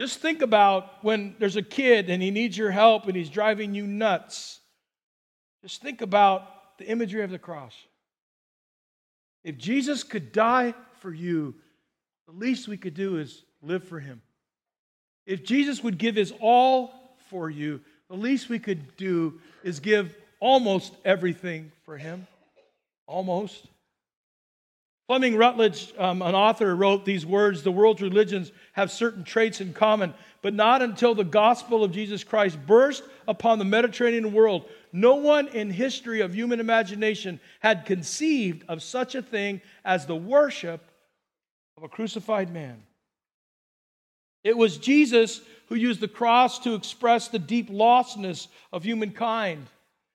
Just 0.00 0.20
think 0.20 0.40
about 0.40 1.04
when 1.04 1.36
there's 1.38 1.56
a 1.56 1.62
kid 1.62 2.08
and 2.08 2.22
he 2.22 2.30
needs 2.30 2.56
your 2.56 2.70
help 2.70 3.06
and 3.06 3.14
he's 3.14 3.28
driving 3.28 3.74
you 3.74 3.86
nuts. 3.86 4.60
Just 5.60 5.82
think 5.82 6.00
about 6.00 6.78
the 6.78 6.88
imagery 6.88 7.22
of 7.22 7.30
the 7.30 7.38
cross. 7.38 7.76
If 9.44 9.58
Jesus 9.58 10.04
could 10.04 10.32
die 10.32 10.74
for 11.00 11.12
you, 11.12 11.54
the 12.26 12.32
least 12.32 12.68
we 12.68 12.76
could 12.76 12.94
do 12.94 13.18
is 13.18 13.42
live 13.62 13.84
for 13.84 13.98
him. 14.00 14.22
If 15.26 15.44
Jesus 15.44 15.82
would 15.82 15.98
give 15.98 16.16
his 16.16 16.32
all 16.40 17.16
for 17.28 17.50
you, 17.50 17.80
the 18.08 18.16
least 18.16 18.48
we 18.48 18.58
could 18.58 18.96
do 18.96 19.40
is 19.62 19.80
give 19.80 20.16
almost 20.40 20.94
everything 21.04 21.72
for 21.84 21.96
him. 21.96 22.26
Almost. 23.06 23.66
Fleming 25.06 25.36
Rutledge, 25.36 25.92
um, 25.98 26.22
an 26.22 26.34
author, 26.34 26.74
wrote 26.74 27.04
these 27.04 27.26
words 27.26 27.62
The 27.62 27.72
world's 27.72 28.02
religions 28.02 28.52
have 28.72 28.90
certain 28.90 29.24
traits 29.24 29.60
in 29.60 29.74
common, 29.74 30.14
but 30.40 30.54
not 30.54 30.82
until 30.82 31.14
the 31.14 31.24
gospel 31.24 31.84
of 31.84 31.92
Jesus 31.92 32.24
Christ 32.24 32.58
burst 32.66 33.02
upon 33.28 33.58
the 33.58 33.64
Mediterranean 33.64 34.32
world. 34.32 34.68
No 34.92 35.14
one 35.16 35.48
in 35.48 35.70
history 35.70 36.20
of 36.20 36.34
human 36.34 36.60
imagination 36.60 37.40
had 37.60 37.86
conceived 37.86 38.64
of 38.68 38.82
such 38.82 39.14
a 39.14 39.22
thing 39.22 39.62
as 39.84 40.04
the 40.04 40.16
worship 40.16 40.82
of 41.78 41.82
a 41.82 41.88
crucified 41.88 42.52
man. 42.52 42.82
It 44.44 44.56
was 44.56 44.76
Jesus 44.76 45.40
who 45.68 45.76
used 45.76 46.00
the 46.00 46.08
cross 46.08 46.58
to 46.60 46.74
express 46.74 47.28
the 47.28 47.38
deep 47.38 47.70
lostness 47.70 48.48
of 48.72 48.82
humankind 48.82 49.66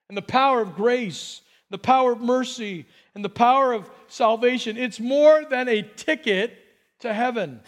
and 0.10 0.18
the 0.18 0.22
power 0.22 0.62
of 0.62 0.76
grace, 0.76 1.42
the 1.70 1.78
power 1.78 2.12
of 2.12 2.22
mercy, 2.22 2.86
and 3.16 3.26
the 3.26 3.30
power 3.30 3.74
of 3.74 3.90
salvation. 4.08 4.78
It's 4.78 5.00
more 5.00 5.44
than 5.50 5.68
a 5.68 5.82
ticket 5.82 6.58
to 7.00 7.14
heaven, 7.14 7.62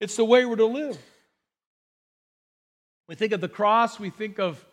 it's 0.00 0.16
the 0.16 0.24
way 0.24 0.44
we're 0.44 0.56
to 0.56 0.66
live. 0.66 0.98
We 3.08 3.14
think 3.14 3.32
of 3.32 3.40
the 3.40 3.48
cross, 3.48 4.00
we 4.00 4.10
think 4.10 4.38
of 4.38 4.64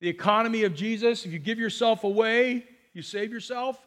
the 0.00 0.08
economy 0.08 0.64
of 0.64 0.74
Jesus. 0.74 1.24
If 1.24 1.32
you 1.32 1.38
give 1.38 1.58
yourself 1.58 2.04
away, 2.04 2.64
you 2.92 3.02
save 3.02 3.32
yourself. 3.32 3.78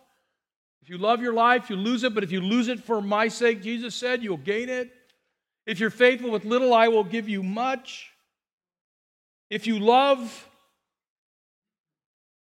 If 0.81 0.89
you 0.89 0.97
love 0.97 1.21
your 1.21 1.33
life, 1.33 1.69
you 1.69 1.75
lose 1.75 2.03
it, 2.03 2.15
but 2.15 2.23
if 2.23 2.31
you 2.31 2.41
lose 2.41 2.67
it 2.67 2.83
for 2.83 3.01
my 3.01 3.27
sake, 3.27 3.61
Jesus 3.61 3.95
said, 3.95 4.23
you'll 4.23 4.37
gain 4.37 4.69
it. 4.69 4.91
If 5.65 5.79
you're 5.79 5.89
faithful 5.89 6.31
with 6.31 6.45
little, 6.45 6.73
I 6.73 6.87
will 6.87 7.03
give 7.03 7.29
you 7.29 7.43
much. 7.43 8.09
If 9.49 9.67
you 9.67 9.79
love, 9.79 10.47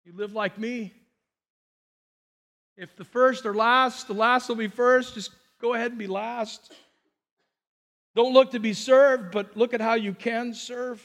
you 0.04 0.14
live 0.16 0.34
like 0.34 0.58
me. 0.58 0.94
If 2.78 2.96
the 2.98 3.06
first 3.06 3.46
or 3.46 3.54
last, 3.54 4.08
the 4.08 4.14
last 4.14 4.50
will 4.50 4.56
be 4.56 4.68
first, 4.68 5.14
just 5.14 5.32
go 5.62 5.74
ahead 5.74 5.92
and 5.92 6.00
be 6.00 6.08
last. 6.08 6.74
Don't 8.16 8.34
look 8.34 8.52
to 8.52 8.60
be 8.60 8.74
served, 8.74 9.32
but 9.32 9.56
look 9.56 9.74
at 9.74 9.82
how 9.82 9.94
you 9.94 10.14
can 10.14 10.54
serve. 10.54 11.02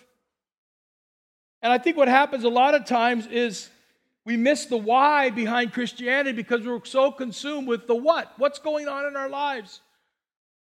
And 1.62 1.72
I 1.72 1.78
think 1.78 1.96
what 1.96 2.08
happens 2.08 2.44
a 2.44 2.48
lot 2.48 2.74
of 2.74 2.86
times 2.86 3.26
is 3.26 3.68
we 4.24 4.36
miss 4.36 4.66
the 4.66 4.76
why 4.76 5.30
behind 5.30 5.72
Christianity 5.72 6.32
because 6.32 6.66
we're 6.66 6.84
so 6.84 7.10
consumed 7.10 7.68
with 7.68 7.86
the 7.86 7.94
what. 7.94 8.32
What's 8.36 8.58
going 8.58 8.88
on 8.88 9.06
in 9.06 9.16
our 9.16 9.28
lives? 9.28 9.80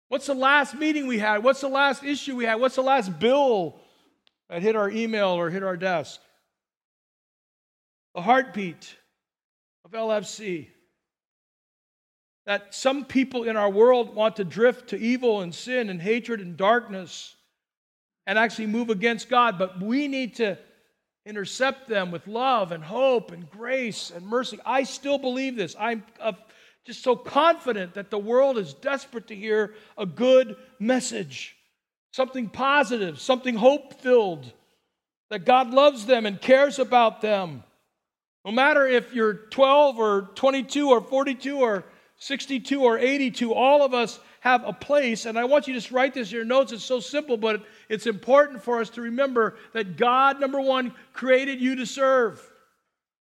What's 0.07 0.25
the 0.25 0.33
last 0.33 0.73
meeting 0.75 1.07
we 1.07 1.19
had? 1.19 1.43
What's 1.43 1.61
the 1.61 1.67
last 1.67 2.03
issue 2.03 2.35
we 2.35 2.45
had? 2.45 2.55
What's 2.55 2.75
the 2.75 2.81
last 2.81 3.19
bill 3.19 3.79
that 4.49 4.61
hit 4.61 4.75
our 4.75 4.89
email 4.89 5.29
or 5.29 5.49
hit 5.49 5.63
our 5.63 5.77
desk? 5.77 6.19
The 8.15 8.21
heartbeat 8.21 8.95
of 9.85 9.91
LFC. 9.91 10.67
That 12.47 12.73
some 12.73 13.05
people 13.05 13.43
in 13.43 13.55
our 13.55 13.69
world 13.69 14.15
want 14.15 14.37
to 14.37 14.43
drift 14.43 14.89
to 14.89 14.97
evil 14.97 15.41
and 15.41 15.53
sin 15.53 15.89
and 15.89 16.01
hatred 16.01 16.39
and 16.39 16.57
darkness 16.57 17.35
and 18.25 18.39
actually 18.39 18.67
move 18.67 18.89
against 18.89 19.29
God, 19.29 19.59
but 19.59 19.79
we 19.79 20.07
need 20.07 20.35
to 20.35 20.57
intercept 21.29 21.87
them 21.87 22.11
with 22.11 22.27
love 22.27 22.71
and 22.71 22.83
hope 22.83 23.31
and 23.31 23.49
grace 23.49 24.11
and 24.11 24.25
mercy. 24.25 24.59
I 24.65 24.83
still 24.83 25.19
believe 25.19 25.55
this. 25.55 25.75
I'm 25.79 26.03
uh, 26.19 26.33
just 26.85 27.03
so 27.03 27.15
confident 27.15 27.93
that 27.93 28.09
the 28.09 28.17
world 28.17 28.57
is 28.57 28.73
desperate 28.73 29.27
to 29.27 29.35
hear 29.35 29.75
a 29.97 30.05
good 30.05 30.55
message, 30.79 31.55
something 32.11 32.49
positive, 32.49 33.19
something 33.19 33.55
hope 33.55 34.01
filled, 34.01 34.51
that 35.29 35.45
God 35.45 35.71
loves 35.71 36.07
them 36.07 36.25
and 36.25 36.41
cares 36.41 36.79
about 36.79 37.21
them. 37.21 37.63
No 38.43 38.51
matter 38.51 38.87
if 38.87 39.13
you're 39.13 39.33
12 39.33 39.99
or 39.99 40.29
22 40.33 40.89
or 40.89 41.01
42 41.01 41.59
or 41.59 41.85
62 42.19 42.83
or 42.83 42.99
82, 42.99 43.53
all 43.53 43.81
of 43.81 43.93
us 43.93 44.19
have 44.41 44.63
a 44.65 44.73
place. 44.73 45.25
And 45.25 45.39
I 45.39 45.45
want 45.45 45.67
you 45.67 45.73
to 45.73 45.79
just 45.79 45.91
write 45.91 46.13
this 46.13 46.29
in 46.29 46.35
your 46.35 46.45
notes. 46.45 46.71
It's 46.71 46.83
so 46.83 46.99
simple, 46.99 47.37
but 47.37 47.63
it's 47.87 48.07
important 48.07 48.61
for 48.61 48.79
us 48.79 48.89
to 48.91 49.01
remember 49.01 49.57
that 49.73 49.97
God, 49.97 50.39
number 50.39 50.61
one, 50.61 50.93
created 51.13 51.61
you 51.61 51.75
to 51.75 51.85
serve. 51.85 52.41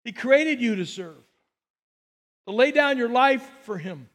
He 0.04 0.14
created 0.14 0.62
you 0.62 0.76
to 0.78 0.86
serve, 0.86 1.18
to 2.48 2.54
lay 2.54 2.72
down 2.72 2.98
your 2.98 3.10
life 3.10 3.48
for 3.64 3.78
Him. 3.78 4.10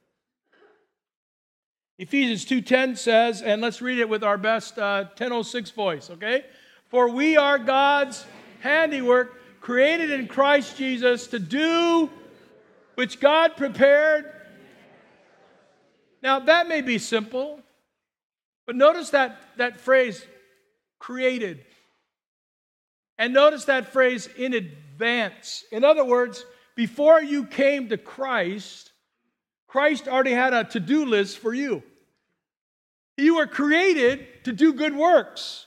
Ephesians 1.99 2.45
2:10 2.45 2.97
says, 2.97 3.43
and 3.43 3.63
let's 3.63 3.81
read 3.81 3.99
it 3.99 4.09
with 4.09 4.25
our 4.25 4.39
best 4.39 4.79
uh, 4.79 5.05
1006 5.17 5.71
voice, 5.71 6.11
okay? 6.11 6.45
For 6.89 7.09
we 7.09 7.37
are 7.37 7.59
God's 7.59 8.25
handiwork, 8.61 9.61
created 9.61 10.11
in 10.11 10.27
Christ 10.27 10.77
Jesus 10.77 11.29
to 11.29 11.39
do 11.39 12.11
which 12.97 13.21
God 13.21 13.57
prepared 13.57 14.34
now, 16.25 16.39
that 16.41 16.69
may 16.69 16.81
be 16.81 16.97
simple, 16.97 17.61
but 18.67 18.77
notice 18.77 19.11
that, 19.11 19.39
that 19.59 19.79
phrase, 19.79 20.27
created. 20.99 21.63
And 23.19 23.35
notice 23.35 23.67
that 23.67 23.93
phrase, 23.93 24.27
in 24.39 24.55
advance. 24.55 25.65
In 25.71 25.85
other 25.85 26.03
words, 26.03 26.47
before 26.77 27.23
you 27.23 27.45
came 27.45 27.91
to 27.91 27.99
Christ, 27.99 28.91
Christ 29.69 30.09
already 30.09 30.33
had 30.33 30.55
a 30.55 30.65
to 30.65 30.81
do 30.81 31.05
list 31.05 31.39
for 31.39 31.53
you. 31.53 31.83
You 33.19 33.37
were 33.37 33.47
created 33.47 34.45
to 34.45 34.53
do 34.53 34.73
good 34.73 34.97
works. 34.97 35.67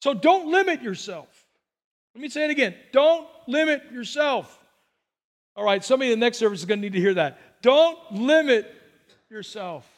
So 0.00 0.14
don't 0.14 0.50
limit 0.50 0.80
yourself. 0.80 1.28
Let 2.14 2.22
me 2.22 2.30
say 2.30 2.44
it 2.44 2.50
again. 2.50 2.74
Don't 2.92 3.28
limit 3.46 3.92
yourself. 3.92 4.58
All 5.54 5.64
right, 5.64 5.84
somebody 5.84 6.10
in 6.10 6.18
the 6.18 6.24
next 6.24 6.38
service 6.38 6.60
is 6.60 6.64
going 6.64 6.80
to 6.80 6.82
need 6.82 6.94
to 6.94 7.00
hear 7.00 7.14
that. 7.14 7.60
Don't 7.62 7.98
limit 8.12 8.78
yourself. 9.32 9.88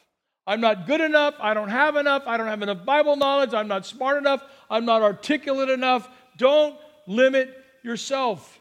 I'm 0.47 0.61
not 0.61 0.87
good 0.87 1.01
enough. 1.01 1.35
I 1.41 1.55
don't 1.55 1.69
have 1.69 1.97
enough. 1.97 2.23
I 2.27 2.37
don't 2.37 2.47
have 2.47 2.63
enough 2.63 2.85
Bible 2.85 3.17
knowledge. 3.17 3.53
I'm 3.53 3.67
not 3.67 3.85
smart 3.85 4.17
enough. 4.17 4.43
I'm 4.71 4.85
not 4.85 5.03
articulate 5.03 5.71
enough. 5.71 6.09
Don't 6.39 6.79
limit 7.09 7.53
yourself. 7.83 8.61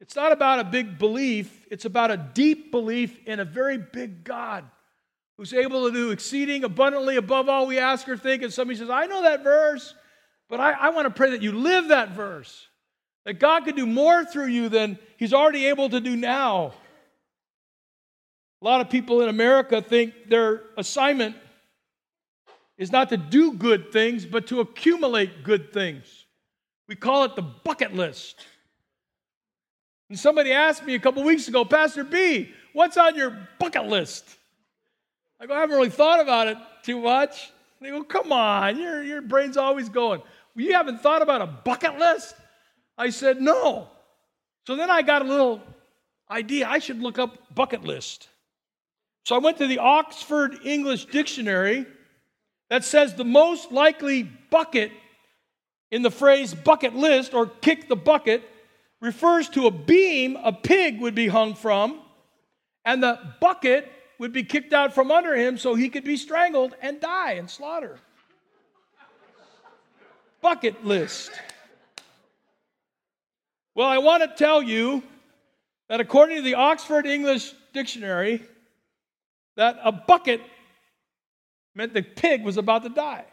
It's 0.00 0.14
not 0.14 0.30
about 0.30 0.58
a 0.58 0.64
big 0.64 0.98
belief, 0.98 1.66
it's 1.70 1.86
about 1.86 2.10
a 2.10 2.18
deep 2.18 2.70
belief 2.70 3.18
in 3.26 3.40
a 3.40 3.46
very 3.46 3.78
big 3.78 4.24
God 4.24 4.64
who's 5.38 5.54
able 5.54 5.86
to 5.86 5.92
do 5.92 6.10
exceeding 6.10 6.64
abundantly 6.64 7.16
above 7.16 7.48
all 7.48 7.66
we 7.66 7.78
ask 7.78 8.06
or 8.06 8.18
think. 8.18 8.42
And 8.42 8.52
somebody 8.52 8.78
says, 8.78 8.90
I 8.90 9.06
know 9.06 9.22
that 9.22 9.42
verse, 9.42 9.94
but 10.50 10.60
I, 10.60 10.72
I 10.72 10.88
want 10.90 11.06
to 11.06 11.14
pray 11.14 11.30
that 11.30 11.40
you 11.40 11.52
live 11.52 11.88
that 11.88 12.10
verse. 12.10 12.68
That 13.24 13.40
God 13.40 13.64
could 13.64 13.74
do 13.74 13.86
more 13.86 14.24
through 14.24 14.48
you 14.48 14.68
than 14.68 14.98
He's 15.16 15.32
already 15.32 15.66
able 15.66 15.88
to 15.88 16.00
do 16.00 16.14
now. 16.14 16.74
A 18.66 18.68
lot 18.68 18.80
of 18.80 18.90
people 18.90 19.22
in 19.22 19.28
America 19.28 19.80
think 19.80 20.28
their 20.28 20.64
assignment 20.76 21.36
is 22.76 22.90
not 22.90 23.10
to 23.10 23.16
do 23.16 23.52
good 23.52 23.92
things, 23.92 24.26
but 24.26 24.48
to 24.48 24.58
accumulate 24.58 25.44
good 25.44 25.72
things. 25.72 26.24
We 26.88 26.96
call 26.96 27.22
it 27.22 27.36
the 27.36 27.42
bucket 27.42 27.94
list. 27.94 28.44
And 30.08 30.18
somebody 30.18 30.50
asked 30.50 30.84
me 30.84 30.96
a 30.96 30.98
couple 30.98 31.22
weeks 31.22 31.46
ago, 31.46 31.64
Pastor 31.64 32.02
B, 32.02 32.50
what's 32.72 32.96
on 32.96 33.14
your 33.14 33.38
bucket 33.60 33.86
list? 33.86 34.36
I 35.38 35.46
go, 35.46 35.54
I 35.54 35.60
haven't 35.60 35.76
really 35.76 35.88
thought 35.88 36.20
about 36.20 36.48
it 36.48 36.58
too 36.82 36.98
much. 36.98 37.52
They 37.80 37.90
go, 37.90 38.02
come 38.02 38.32
on, 38.32 38.80
your, 38.80 39.00
your 39.00 39.22
brain's 39.22 39.56
always 39.56 39.88
going. 39.88 40.22
You 40.56 40.72
haven't 40.72 41.02
thought 41.02 41.22
about 41.22 41.40
a 41.40 41.46
bucket 41.46 42.00
list? 42.00 42.34
I 42.98 43.10
said, 43.10 43.40
no. 43.40 43.86
So 44.66 44.74
then 44.74 44.90
I 44.90 45.02
got 45.02 45.22
a 45.22 45.24
little 45.24 45.62
idea. 46.28 46.66
I 46.68 46.80
should 46.80 47.00
look 47.00 47.20
up 47.20 47.54
bucket 47.54 47.84
list. 47.84 48.28
So 49.26 49.34
I 49.34 49.38
went 49.38 49.58
to 49.58 49.66
the 49.66 49.80
Oxford 49.80 50.60
English 50.64 51.06
Dictionary 51.06 51.84
that 52.70 52.84
says 52.84 53.14
the 53.14 53.24
most 53.24 53.72
likely 53.72 54.22
bucket 54.22 54.92
in 55.90 56.02
the 56.02 56.12
phrase 56.12 56.54
bucket 56.54 56.94
list 56.94 57.34
or 57.34 57.48
kick 57.48 57.88
the 57.88 57.96
bucket 57.96 58.48
refers 59.00 59.48
to 59.48 59.66
a 59.66 59.72
beam 59.72 60.36
a 60.36 60.52
pig 60.52 61.00
would 61.00 61.16
be 61.16 61.26
hung 61.26 61.56
from, 61.56 62.00
and 62.84 63.02
the 63.02 63.18
bucket 63.40 63.90
would 64.20 64.32
be 64.32 64.44
kicked 64.44 64.72
out 64.72 64.94
from 64.94 65.10
under 65.10 65.34
him 65.34 65.58
so 65.58 65.74
he 65.74 65.88
could 65.88 66.04
be 66.04 66.16
strangled 66.16 66.76
and 66.80 67.00
die 67.00 67.32
and 67.32 67.50
slaughter. 67.50 67.98
bucket 70.40 70.84
list. 70.84 71.32
Well, 73.74 73.88
I 73.88 73.98
want 73.98 74.22
to 74.22 74.28
tell 74.28 74.62
you 74.62 75.02
that 75.88 75.98
according 75.98 76.36
to 76.36 76.42
the 76.42 76.54
Oxford 76.54 77.06
English 77.06 77.54
Dictionary, 77.72 78.46
that 79.56 79.78
a 79.82 79.92
bucket 79.92 80.40
meant 81.74 81.92
the 81.92 82.02
pig 82.02 82.44
was 82.44 82.56
about 82.56 82.82
to 82.84 82.88
die. 82.88 83.24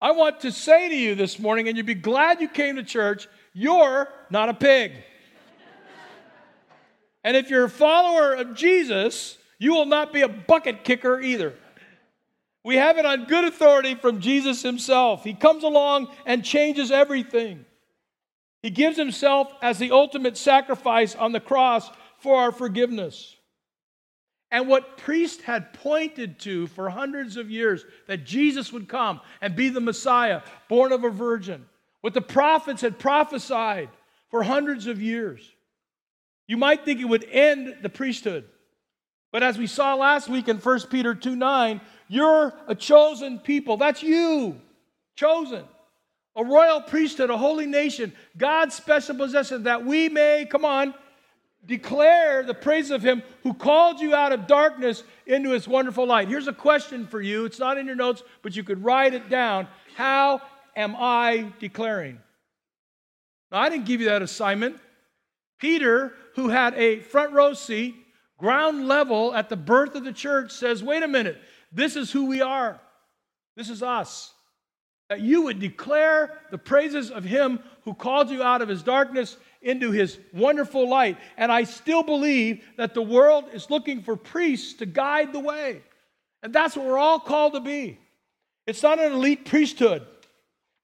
I 0.00 0.12
want 0.12 0.40
to 0.40 0.50
say 0.50 0.88
to 0.88 0.96
you 0.96 1.14
this 1.14 1.38
morning, 1.38 1.68
and 1.68 1.76
you'd 1.76 1.86
be 1.86 1.94
glad 1.94 2.40
you 2.40 2.48
came 2.48 2.76
to 2.76 2.82
church, 2.82 3.28
you're 3.52 4.08
not 4.30 4.48
a 4.48 4.54
pig. 4.54 4.92
and 7.22 7.36
if 7.36 7.50
you're 7.50 7.64
a 7.64 7.70
follower 7.70 8.34
of 8.34 8.54
Jesus, 8.54 9.38
you 9.58 9.72
will 9.72 9.86
not 9.86 10.12
be 10.12 10.22
a 10.22 10.28
bucket 10.28 10.82
kicker 10.82 11.20
either. 11.20 11.54
We 12.64 12.76
have 12.76 12.98
it 12.98 13.06
on 13.06 13.26
good 13.26 13.44
authority 13.44 13.94
from 13.94 14.20
Jesus 14.20 14.62
himself. 14.62 15.24
He 15.24 15.34
comes 15.34 15.64
along 15.64 16.08
and 16.26 16.44
changes 16.44 16.90
everything. 16.90 17.64
He 18.62 18.70
gives 18.70 18.96
himself 18.96 19.52
as 19.60 19.78
the 19.78 19.90
ultimate 19.90 20.36
sacrifice 20.36 21.14
on 21.14 21.32
the 21.32 21.40
cross 21.40 21.90
for 22.18 22.40
our 22.40 22.52
forgiveness. 22.52 23.36
And 24.52 24.68
what 24.68 24.98
priests 24.98 25.42
had 25.42 25.72
pointed 25.72 26.38
to 26.40 26.66
for 26.66 26.90
hundreds 26.90 27.38
of 27.38 27.50
years, 27.50 27.86
that 28.06 28.24
Jesus 28.24 28.70
would 28.70 28.86
come 28.86 29.22
and 29.40 29.56
be 29.56 29.70
the 29.70 29.80
Messiah, 29.80 30.42
born 30.68 30.92
of 30.92 31.04
a 31.04 31.10
virgin, 31.10 31.64
what 32.02 32.12
the 32.12 32.20
prophets 32.20 32.82
had 32.82 32.98
prophesied 32.98 33.88
for 34.30 34.42
hundreds 34.42 34.86
of 34.86 35.00
years. 35.00 35.40
You 36.46 36.58
might 36.58 36.84
think 36.84 37.00
it 37.00 37.06
would 37.06 37.24
end 37.24 37.78
the 37.80 37.88
priesthood. 37.88 38.44
But 39.32 39.42
as 39.42 39.56
we 39.56 39.66
saw 39.66 39.94
last 39.94 40.28
week 40.28 40.48
in 40.48 40.58
1 40.58 40.80
Peter 40.90 41.14
2 41.14 41.34
9, 41.34 41.80
you're 42.08 42.52
a 42.68 42.74
chosen 42.74 43.38
people. 43.38 43.78
That's 43.78 44.02
you, 44.02 44.60
chosen. 45.16 45.64
A 46.36 46.44
royal 46.44 46.82
priesthood, 46.82 47.30
a 47.30 47.38
holy 47.38 47.66
nation, 47.66 48.12
God's 48.36 48.74
special 48.74 49.16
possession, 49.16 49.62
that 49.62 49.86
we 49.86 50.10
may, 50.10 50.46
come 50.50 50.66
on, 50.66 50.92
declare 51.64 52.42
the 52.42 52.54
praise 52.54 52.90
of 52.90 53.02
him 53.02 53.22
who 53.42 53.54
called 53.54 54.00
you 54.00 54.14
out 54.14 54.32
of 54.32 54.46
darkness 54.46 55.04
into 55.26 55.50
his 55.50 55.68
wonderful 55.68 56.06
light. 56.06 56.28
Here's 56.28 56.48
a 56.48 56.52
question 56.52 57.06
for 57.06 57.20
you. 57.20 57.44
It's 57.44 57.58
not 57.58 57.78
in 57.78 57.86
your 57.86 57.94
notes, 57.94 58.22
but 58.42 58.56
you 58.56 58.64
could 58.64 58.82
write 58.82 59.14
it 59.14 59.28
down. 59.28 59.68
How 59.94 60.42
am 60.74 60.96
I 60.98 61.52
declaring? 61.60 62.18
Now, 63.50 63.60
I 63.60 63.68
didn't 63.68 63.86
give 63.86 64.00
you 64.00 64.08
that 64.08 64.22
assignment. 64.22 64.76
Peter, 65.60 66.14
who 66.34 66.48
had 66.48 66.74
a 66.74 67.00
front 67.00 67.32
row 67.32 67.54
seat, 67.54 67.94
ground 68.38 68.88
level 68.88 69.32
at 69.34 69.48
the 69.48 69.56
birth 69.56 69.94
of 69.94 70.04
the 70.04 70.12
church, 70.12 70.50
says, 70.50 70.82
wait 70.82 71.02
a 71.02 71.08
minute, 71.08 71.40
this 71.70 71.94
is 71.94 72.10
who 72.10 72.26
we 72.26 72.40
are. 72.40 72.80
This 73.56 73.70
is 73.70 73.82
us. 73.82 74.32
That 75.08 75.20
you 75.20 75.42
would 75.42 75.60
declare 75.60 76.40
the 76.50 76.58
praises 76.58 77.10
of 77.10 77.22
him 77.22 77.60
who 77.84 77.94
called 77.94 78.30
you 78.30 78.42
out 78.42 78.62
of 78.62 78.68
his 78.68 78.82
darkness 78.82 79.36
into 79.62 79.90
his 79.90 80.18
wonderful 80.32 80.88
light. 80.88 81.18
And 81.36 81.50
I 81.50 81.64
still 81.64 82.02
believe 82.02 82.64
that 82.76 82.94
the 82.94 83.02
world 83.02 83.44
is 83.52 83.70
looking 83.70 84.02
for 84.02 84.16
priests 84.16 84.74
to 84.74 84.86
guide 84.86 85.32
the 85.32 85.40
way. 85.40 85.82
And 86.42 86.52
that's 86.52 86.76
what 86.76 86.86
we're 86.86 86.98
all 86.98 87.20
called 87.20 87.54
to 87.54 87.60
be. 87.60 87.98
It's 88.66 88.82
not 88.82 88.98
an 88.98 89.12
elite 89.12 89.44
priesthood, 89.44 90.06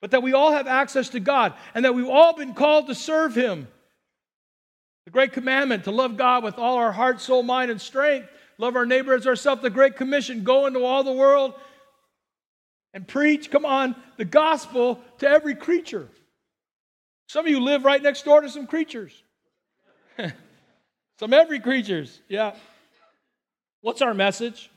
but 0.01 0.11
that 0.11 0.23
we 0.23 0.33
all 0.33 0.51
have 0.51 0.67
access 0.67 1.09
to 1.09 1.19
God 1.19 1.53
and 1.73 1.85
that 1.85 1.95
we've 1.95 2.09
all 2.09 2.33
been 2.33 2.53
called 2.53 2.87
to 2.87 2.95
serve 2.95 3.35
him. 3.35 3.67
The 5.05 5.11
great 5.11 5.33
commandment 5.33 5.85
to 5.85 5.91
love 5.91 6.17
God 6.17 6.43
with 6.43 6.57
all 6.57 6.77
our 6.77 6.91
heart, 6.91 7.21
soul, 7.21 7.43
mind, 7.43 7.71
and 7.71 7.81
strength. 7.81 8.29
Love 8.57 8.75
our 8.75 8.85
neighbor 8.85 9.13
as 9.13 9.25
ourselves. 9.25 9.61
The 9.61 9.69
great 9.69 9.95
commission 9.95 10.43
go 10.43 10.67
into 10.67 10.83
all 10.83 11.03
the 11.03 11.13
world 11.13 11.53
and 12.93 13.07
preach, 13.07 13.49
come 13.49 13.65
on, 13.65 13.95
the 14.17 14.25
gospel 14.25 14.99
to 15.19 15.27
every 15.27 15.55
creature. 15.55 16.09
Some 17.29 17.45
of 17.45 17.51
you 17.51 17.59
live 17.59 17.85
right 17.85 18.01
next 18.01 18.25
door 18.25 18.41
to 18.41 18.49
some 18.49 18.65
creatures. 18.65 19.21
some 21.19 21.31
every 21.31 21.59
creatures, 21.59 22.19
yeah. 22.27 22.55
What's 23.81 24.01
our 24.01 24.15
message? 24.15 24.71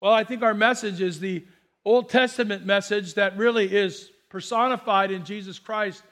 Well, 0.00 0.12
I 0.12 0.22
think 0.22 0.44
our 0.44 0.54
message 0.54 1.00
is 1.00 1.18
the 1.18 1.44
Old 1.84 2.08
Testament 2.08 2.64
message 2.64 3.14
that 3.14 3.36
really 3.36 3.74
is 3.74 4.12
personified 4.30 5.10
in 5.10 5.24
Jesus 5.24 5.58
Christ, 5.58 6.04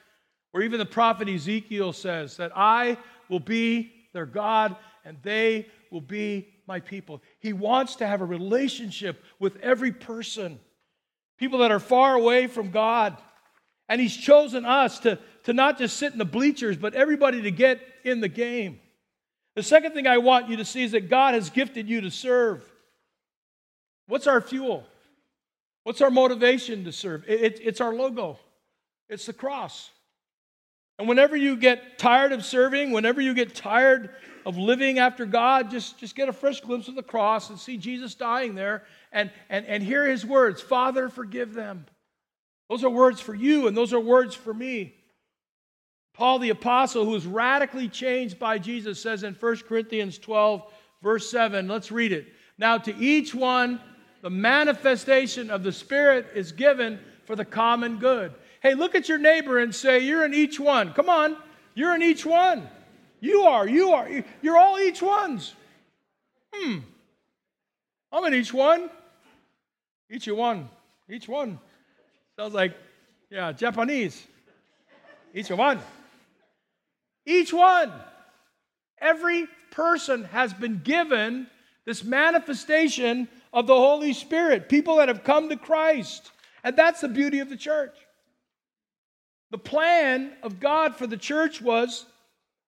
where 0.51 0.61
even 0.61 0.77
the 0.77 0.85
prophet 0.85 1.29
Ezekiel 1.29 1.93
says 1.93 2.35
that 2.35 2.51
I 2.53 2.97
will 3.29 3.39
be 3.39 3.93
their 4.11 4.25
God 4.25 4.75
and 5.05 5.17
they 5.23 5.67
will 5.89 6.01
be 6.01 6.49
my 6.67 6.81
people. 6.81 7.21
He 7.39 7.53
wants 7.53 7.95
to 7.95 8.07
have 8.07 8.19
a 8.19 8.25
relationship 8.25 9.23
with 9.39 9.55
every 9.61 9.93
person, 9.93 10.59
people 11.37 11.59
that 11.59 11.71
are 11.71 11.79
far 11.79 12.13
away 12.13 12.47
from 12.47 12.71
God. 12.71 13.15
And 13.89 13.99
He's 13.99 14.15
chosen 14.15 14.65
us 14.65 14.99
to, 14.99 15.19
to 15.43 15.53
not 15.53 15.77
just 15.77 15.97
sit 15.97 16.13
in 16.13 16.17
the 16.17 16.25
bleachers, 16.25 16.77
but 16.77 16.93
everybody 16.93 17.41
to 17.43 17.51
get 17.51 17.79
in 18.03 18.21
the 18.21 18.29
game. 18.29 18.79
The 19.55 19.63
second 19.63 19.93
thing 19.93 20.07
I 20.07 20.17
want 20.17 20.49
you 20.49 20.57
to 20.57 20.65
see 20.65 20.83
is 20.83 20.93
that 20.93 21.09
God 21.09 21.35
has 21.35 21.49
gifted 21.49 21.87
you 21.87 22.01
to 22.01 22.11
serve. 22.11 22.63
What's 24.07 24.27
our 24.27 24.41
fuel? 24.41 24.83
What's 25.83 26.01
our 26.01 26.09
motivation 26.09 26.85
to 26.85 26.91
serve? 26.91 27.23
It, 27.27 27.41
it, 27.41 27.59
it's 27.61 27.81
our 27.81 27.93
logo, 27.93 28.39
it's 29.09 29.25
the 29.25 29.33
cross. 29.33 29.91
And 30.99 31.07
whenever 31.07 31.35
you 31.35 31.57
get 31.57 31.97
tired 31.97 32.31
of 32.31 32.45
serving, 32.45 32.91
whenever 32.91 33.19
you 33.19 33.33
get 33.33 33.55
tired 33.55 34.11
of 34.45 34.57
living 34.57 34.99
after 34.99 35.25
God, 35.25 35.71
just, 35.71 35.97
just 35.97 36.15
get 36.15 36.29
a 36.29 36.33
fresh 36.33 36.61
glimpse 36.61 36.87
of 36.87 36.95
the 36.95 37.03
cross 37.03 37.49
and 37.49 37.59
see 37.59 37.77
Jesus 37.77 38.13
dying 38.13 38.53
there 38.53 38.83
and, 39.11 39.31
and, 39.49 39.65
and 39.65 39.83
hear 39.83 40.05
his 40.05 40.25
words 40.25 40.61
Father, 40.61 41.09
forgive 41.09 41.53
them. 41.53 41.85
Those 42.69 42.83
are 42.83 42.89
words 42.89 43.19
for 43.19 43.35
you, 43.35 43.67
and 43.67 43.75
those 43.75 43.93
are 43.93 43.99
words 43.99 44.35
for 44.35 44.53
me. 44.53 44.95
Paul 46.13 46.39
the 46.39 46.51
Apostle, 46.51 47.05
who 47.05 47.11
was 47.11 47.25
radically 47.25 47.89
changed 47.89 48.39
by 48.39 48.59
Jesus, 48.59 49.01
says 49.01 49.23
in 49.23 49.33
1 49.33 49.57
Corinthians 49.67 50.17
12, 50.17 50.63
verse 51.01 51.29
7, 51.29 51.67
let's 51.67 51.91
read 51.91 52.11
it. 52.11 52.27
Now, 52.57 52.77
to 52.77 52.95
each 52.95 53.33
one, 53.33 53.79
the 54.21 54.29
manifestation 54.29 55.49
of 55.49 55.63
the 55.63 55.71
Spirit 55.71 56.27
is 56.35 56.51
given 56.51 56.99
for 57.25 57.35
the 57.35 57.45
common 57.45 57.97
good. 57.97 58.33
Hey, 58.61 58.73
look 58.75 58.95
at 58.95 59.09
your 59.09 59.17
neighbor 59.17 59.59
and 59.59 59.73
say, 59.73 59.99
You're 59.99 60.23
in 60.23 60.33
each 60.33 60.59
one. 60.59 60.93
Come 60.93 61.09
on, 61.09 61.35
you're 61.73 61.95
in 61.95 62.01
each 62.01 62.25
one. 62.25 62.69
You 63.19 63.43
are, 63.43 63.67
you 63.67 63.91
are, 63.91 64.07
you're 64.41 64.57
all 64.57 64.79
each 64.79 65.01
ones. 65.01 65.53
Hmm. 66.53 66.79
I'm 68.11 68.25
in 68.25 68.33
each 68.33 68.53
one. 68.53 68.89
Each 70.09 70.27
one. 70.27 70.69
Each 71.09 71.27
one. 71.27 71.59
Sounds 72.37 72.53
like, 72.53 72.75
yeah, 73.29 73.51
Japanese. 73.51 74.25
Each 75.33 75.49
one. 75.49 75.79
Each 77.25 77.53
one. 77.53 77.91
Every 78.99 79.47
person 79.71 80.25
has 80.25 80.53
been 80.53 80.81
given 80.83 81.47
this 81.85 82.03
manifestation 82.03 83.27
of 83.51 83.67
the 83.67 83.75
Holy 83.75 84.13
Spirit, 84.13 84.69
people 84.69 84.97
that 84.97 85.09
have 85.09 85.23
come 85.23 85.49
to 85.49 85.57
Christ. 85.57 86.31
And 86.63 86.75
that's 86.75 87.01
the 87.01 87.09
beauty 87.09 87.39
of 87.39 87.49
the 87.49 87.57
church. 87.57 87.95
The 89.51 89.57
plan 89.57 90.31
of 90.41 90.59
God 90.59 90.95
for 90.95 91.05
the 91.05 91.17
church 91.17 91.61
was 91.61 92.05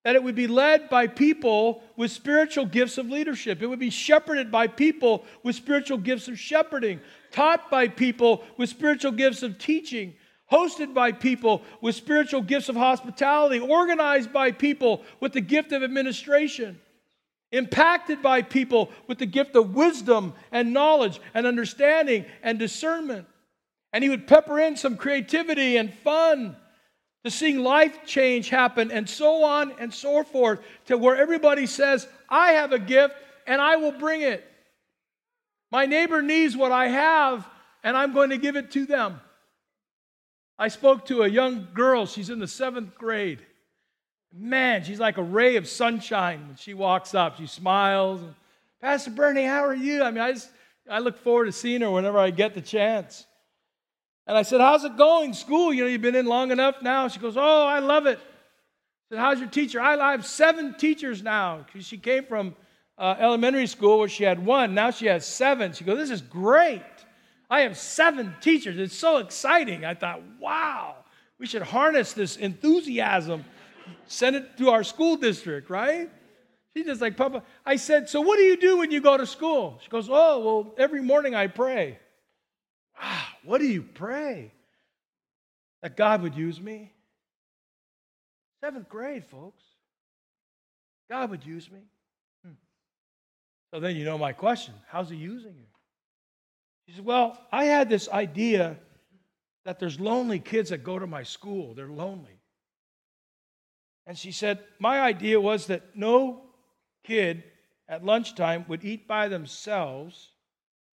that 0.04 0.16
it 0.16 0.22
would 0.24 0.36
be 0.36 0.46
led 0.46 0.88
by 0.88 1.08
people 1.08 1.82
with 1.96 2.12
spiritual 2.12 2.68
gifts 2.68 3.00
of 3.00 3.10
leadership. 3.10 3.64
It 3.64 3.68
would 3.68 3.80
be 3.80 3.90
shepherded 3.90 4.52
by 4.52 4.68
people 4.68 5.26
with 5.42 5.56
spiritual 5.56 5.98
gifts 5.98 6.28
of 6.28 6.38
shepherding 6.38 7.00
taught 7.36 7.70
by 7.70 7.90
people 7.90 8.44
with 8.58 8.70
spiritual 8.70 9.12
gifts 9.12 9.44
of 9.44 9.60
teaching, 9.60 10.14
hosted 10.50 10.94
by 10.94 11.12
people 11.12 11.62
with 11.82 11.94
spiritual 11.94 12.42
gifts 12.42 12.70
of 12.70 12.78
hospitality, 12.78 13.60
organized 13.60 14.32
by 14.32 14.52
people 14.52 15.04
with 15.20 15.34
the 15.34 15.42
gift 15.42 15.74
of 15.74 15.84
administration, 15.84 16.80
impacted 17.52 18.22
by 18.22 18.42
people 18.42 18.90
with 19.08 19.18
the 19.18 19.26
gift 19.26 19.56
of 19.58 19.76
wisdom 19.76 20.34
and 20.54 20.72
knowledge 20.72 21.20
and 21.34 21.46
understanding 21.46 22.26
and 22.42 22.58
discernment. 22.58 23.28
And 23.92 24.02
he 24.02 24.10
would 24.10 24.28
pepper 24.28 24.58
in 24.60 24.78
some 24.78 24.96
creativity 24.96 25.76
and 25.76 25.94
fun 25.94 26.56
to 27.26 27.32
seeing 27.32 27.60
life 27.60 28.06
change 28.06 28.48
happen 28.48 28.92
and 28.92 29.10
so 29.10 29.44
on 29.44 29.74
and 29.80 29.94
so 29.94 30.24
forth 30.24 30.60
to 30.86 30.98
where 30.98 31.18
everybody 31.18 31.66
says, 31.66 32.08
I 32.30 32.54
have 32.54 32.72
a 32.72 32.80
gift 32.80 33.16
and 33.46 33.62
I 33.62 33.76
will 33.76 33.92
bring 33.92 34.22
it. 34.22 34.46
My 35.76 35.88
neighbor 35.88 36.22
needs 36.22 36.56
what 36.56 36.72
I 36.72 36.88
have, 36.88 37.46
and 37.84 37.98
I'm 37.98 38.14
going 38.14 38.30
to 38.30 38.38
give 38.38 38.56
it 38.56 38.72
to 38.72 38.86
them. 38.86 39.20
I 40.58 40.70
spoke 40.70 41.08
to 41.08 41.24
a 41.24 41.28
young 41.28 41.68
girl, 41.74 42.06
she's 42.06 42.30
in 42.30 42.40
the 42.40 42.48
seventh 42.48 42.96
grade. 42.96 43.46
Man, 44.34 44.86
she's 44.86 45.02
like 45.02 45.18
a 45.18 45.22
ray 45.22 45.58
of 45.58 45.68
sunshine 45.68 46.48
when 46.48 46.56
she 46.56 46.74
walks 46.74 47.14
up. 47.14 47.36
She 47.36 47.46
smiles. 47.46 48.22
Pastor 48.80 49.12
Bernie, 49.12 49.44
how 49.44 49.66
are 49.66 49.76
you? 49.76 50.02
I 50.02 50.12
mean, 50.12 50.22
I, 50.22 50.32
just, 50.32 50.50
I 50.90 51.00
look 51.00 51.18
forward 51.18 51.48
to 51.48 51.52
seeing 51.52 51.82
her 51.82 51.92
whenever 51.92 52.20
I 52.20 52.30
get 52.30 52.54
the 52.54 52.62
chance. 52.62 53.26
And 54.28 54.38
I 54.38 54.44
said, 54.44 54.62
How's 54.62 54.86
it 54.86 54.96
going? 54.96 55.34
School, 55.34 55.74
you 55.74 55.82
know, 55.82 55.90
you've 55.90 56.02
been 56.02 56.16
in 56.16 56.26
long 56.26 56.52
enough 56.52 56.82
now. 56.84 57.10
She 57.10 57.20
goes, 57.20 57.36
Oh, 57.36 57.66
I 57.66 57.80
love 57.80 58.06
it. 58.06 58.18
I 58.18 59.16
said, 59.16 59.20
How's 59.20 59.40
your 59.42 59.50
teacher? 59.50 59.82
I 59.82 59.98
I 59.98 60.12
have 60.12 60.26
seven 60.26 60.76
teachers 60.76 61.22
now. 61.22 61.66
She 61.82 61.98
came 61.98 62.24
from 62.24 62.56
uh, 62.98 63.16
elementary 63.20 63.68
school 63.68 64.00
where 64.00 64.08
she 64.08 64.24
had 64.24 64.44
one. 64.44 64.74
Now 64.74 64.92
she 64.92 65.08
has 65.08 65.26
seven. 65.26 65.74
She 65.74 65.84
goes, 65.84 65.98
This 65.98 66.10
is 66.10 66.22
great. 66.22 66.82
I 67.50 67.62
have 67.62 67.78
seven 67.78 68.34
teachers. 68.42 68.80
It's 68.80 68.96
so 68.96 69.18
exciting. 69.18 69.86
I 69.86 69.94
thought, 69.94 70.22
wow, 70.40 70.96
we 71.38 71.46
should 71.46 71.62
harness 71.62 72.14
this 72.14 72.38
enthusiasm, 72.38 73.46
send 74.08 74.36
it 74.36 74.58
to 74.58 74.70
our 74.72 74.84
school 74.84 75.16
district, 75.16 75.70
right? 75.70 76.10
She's 76.76 76.86
just 76.86 77.02
like, 77.02 77.16
Papa. 77.16 77.44
I 77.66 77.76
said, 77.76 78.10
So 78.10 78.22
what 78.22 78.38
do 78.38 78.44
you 78.44 78.58
do 78.58 78.80
when 78.80 78.92
you 78.92 79.00
go 79.00 79.18
to 79.18 79.26
school? 79.26 79.80
She 79.84 79.90
goes, 79.90 80.10
Oh, 80.10 80.40
well, 80.40 80.76
every 80.78 81.02
morning 81.02 81.36
I 81.36 81.48
pray. 81.48 82.00
Wow, 83.02 83.24
what 83.44 83.60
do 83.60 83.68
you 83.68 83.84
pray? 83.84 84.52
That 85.82 85.96
God 85.96 86.24
would 86.24 86.36
use 86.36 86.60
me? 86.60 86.92
Seventh 88.62 88.90
grade, 88.90 89.26
folks. 89.26 89.64
God 91.10 91.30
would 91.30 91.46
use 91.46 91.70
me. 91.70 91.82
So 93.74 93.80
then 93.80 93.96
you 93.96 94.06
know 94.06 94.18
my 94.18 94.34
question 94.34 94.74
how's 94.88 95.10
he 95.10 95.16
using 95.16 95.56
you? 95.56 95.66
He 96.86 96.94
said, 96.94 97.06
Well, 97.06 97.38
I 97.52 97.66
had 97.66 97.90
this 97.90 98.10
idea 98.10 98.78
that 99.66 99.80
there's 99.80 100.00
lonely 100.00 100.40
kids 100.40 100.70
that 100.70 100.84
go 100.84 101.00
to 101.00 101.08
my 101.08 101.24
school. 101.24 101.74
They're 101.74 101.88
lonely. 101.88 102.40
And 104.08 104.18
she 104.18 104.32
said, 104.32 104.60
My 104.80 105.00
idea 105.00 105.42
was 105.42 105.68
that 105.68 105.96
no 105.96 106.44
kid 107.04 107.44
at 107.88 108.06
lunchtime 108.06 108.66
would 108.68 108.84
eat 108.84 109.08
by 109.08 109.28
themselves, 109.28 110.32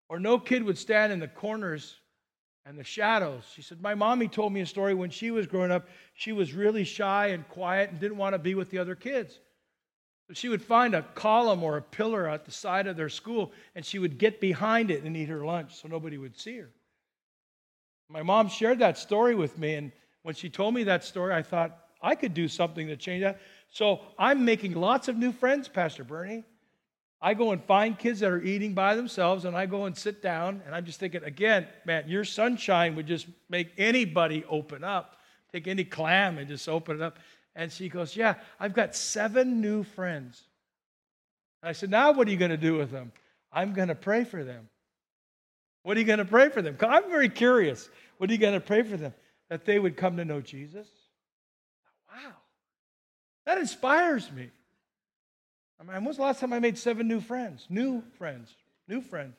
or 0.10 0.20
no 0.20 0.40
kid 0.40 0.64
would 0.64 0.78
stand 0.78 1.12
in 1.12 1.20
the 1.20 1.28
corners 1.28 1.96
and 2.66 2.78
the 2.78 2.84
shadows. 2.84 3.44
She 3.54 3.62
said, 3.62 3.82
My 3.82 3.96
mommy 3.96 4.28
told 4.28 4.54
me 4.54 4.62
a 4.62 4.66
story 4.66 4.94
when 4.94 5.10
she 5.10 5.32
was 5.32 5.48
growing 5.48 5.72
up. 5.72 5.88
She 6.14 6.32
was 6.32 6.54
really 6.54 6.84
shy 6.84 7.28
and 7.28 7.48
quiet 7.50 7.90
and 7.90 8.00
didn't 8.00 8.18
want 8.18 8.34
to 8.34 8.40
be 8.40 8.56
with 8.56 8.70
the 8.70 8.78
other 8.78 8.96
kids. 8.96 9.40
She 10.34 10.50
would 10.50 10.64
find 10.64 10.96
a 10.96 11.02
column 11.02 11.64
or 11.64 11.78
a 11.78 11.82
pillar 11.82 12.30
at 12.30 12.46
the 12.46 12.52
side 12.52 12.88
of 12.88 12.96
their 12.96 13.10
school 13.10 13.52
and 13.76 13.86
she 13.86 14.00
would 14.00 14.18
get 14.18 14.40
behind 14.40 14.92
it 14.92 15.04
and 15.04 15.16
eat 15.16 15.30
her 15.30 15.46
lunch 15.46 15.82
so 15.82 15.88
nobody 15.88 16.18
would 16.18 16.40
see 16.40 16.58
her. 16.58 16.70
My 18.12 18.24
mom 18.24 18.50
shared 18.50 18.80
that 18.80 18.98
story 18.98 19.36
with 19.36 19.58
me, 19.58 19.76
and 19.76 19.92
when 20.24 20.36
she 20.36 20.50
told 20.50 20.74
me 20.74 20.84
that 20.84 21.04
story, 21.06 21.34
I 21.34 21.42
thought 21.42 21.78
I 22.02 22.16
could 22.16 22.34
do 22.34 22.50
something 22.50 22.88
to 22.88 22.98
change 22.98 23.24
that. 23.24 23.40
So 23.70 24.02
I'm 24.20 24.44
making 24.44 24.74
lots 24.74 25.08
of 25.08 25.16
new 25.16 25.32
friends, 25.32 25.70
Pastor 25.70 26.04
Bernie. 26.04 26.44
I 27.22 27.36
go 27.36 27.52
and 27.52 27.64
find 27.64 27.98
kids 27.98 28.20
that 28.20 28.32
are 28.32 28.42
eating 28.42 28.74
by 28.74 28.96
themselves, 28.96 29.46
and 29.46 29.56
I 29.56 29.66
go 29.66 29.86
and 29.86 29.98
sit 29.98 30.22
down, 30.22 30.62
and 30.66 30.76
I'm 30.76 30.86
just 30.86 31.00
thinking, 31.00 31.24
again, 31.24 31.68
man, 31.86 32.10
your 32.10 32.26
sunshine 32.26 32.96
would 32.96 33.08
just 33.08 33.28
make 33.50 33.72
anybody 33.78 34.44
open 34.50 34.84
up. 34.84 35.18
Take 35.54 35.68
any 35.68 35.84
clam 35.84 36.38
and 36.38 36.48
just 36.50 36.68
open 36.68 36.98
it 36.98 37.02
up. 37.02 37.18
And 37.56 37.72
she 37.72 37.90
goes, 37.90 38.16
Yeah, 38.16 38.36
I've 38.60 38.74
got 38.74 38.96
seven 38.96 39.62
new 39.62 39.84
friends. 39.84 40.42
And 41.62 41.70
I 41.70 41.74
said, 41.74 41.90
Now 41.90 42.12
what 42.12 42.28
are 42.28 42.32
you 42.32 42.38
going 42.38 42.52
to 42.52 42.58
do 42.58 42.78
with 42.78 42.92
them? 42.92 43.12
I'm 43.52 43.74
going 43.74 43.90
to 43.90 43.96
pray 43.96 44.24
for 44.24 44.44
them. 44.44 44.70
What 45.84 45.98
are 45.98 46.00
you 46.00 46.06
going 46.06 46.20
to 46.20 46.26
pray 46.26 46.50
for 46.50 46.62
them? 46.62 46.78
I'm 46.80 47.10
very 47.10 47.30
curious. 47.30 47.90
What 48.18 48.30
are 48.30 48.34
you 48.34 48.40
going 48.40 48.54
to 48.54 48.60
pray 48.60 48.84
for 48.84 48.98
them? 48.98 49.14
That 49.50 49.66
they 49.66 49.80
would 49.80 49.98
come 49.98 50.18
to 50.18 50.26
know 50.26 50.42
Jesus? 50.42 50.88
Wow. 52.10 52.34
That 53.46 53.58
inspires 53.58 54.32
me. 54.32 54.50
I 55.80 55.84
mean, 55.84 55.94
when 55.94 56.06
was 56.06 56.18
the 56.18 56.24
last 56.24 56.40
time 56.40 56.54
I 56.54 56.60
made 56.60 56.78
seven 56.78 57.08
new 57.08 57.20
friends? 57.20 57.66
New 57.70 58.04
friends. 58.18 58.54
New 58.88 59.02
friends. 59.02 59.36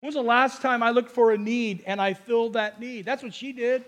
When 0.00 0.08
was 0.08 0.14
the 0.14 0.22
last 0.22 0.60
time 0.60 0.82
I 0.82 0.90
looked 0.90 1.10
for 1.10 1.32
a 1.32 1.38
need 1.38 1.82
and 1.86 2.00
I 2.00 2.14
filled 2.14 2.52
that 2.52 2.80
need? 2.80 3.06
That's 3.06 3.22
what 3.22 3.34
she 3.34 3.52
did. 3.52 3.84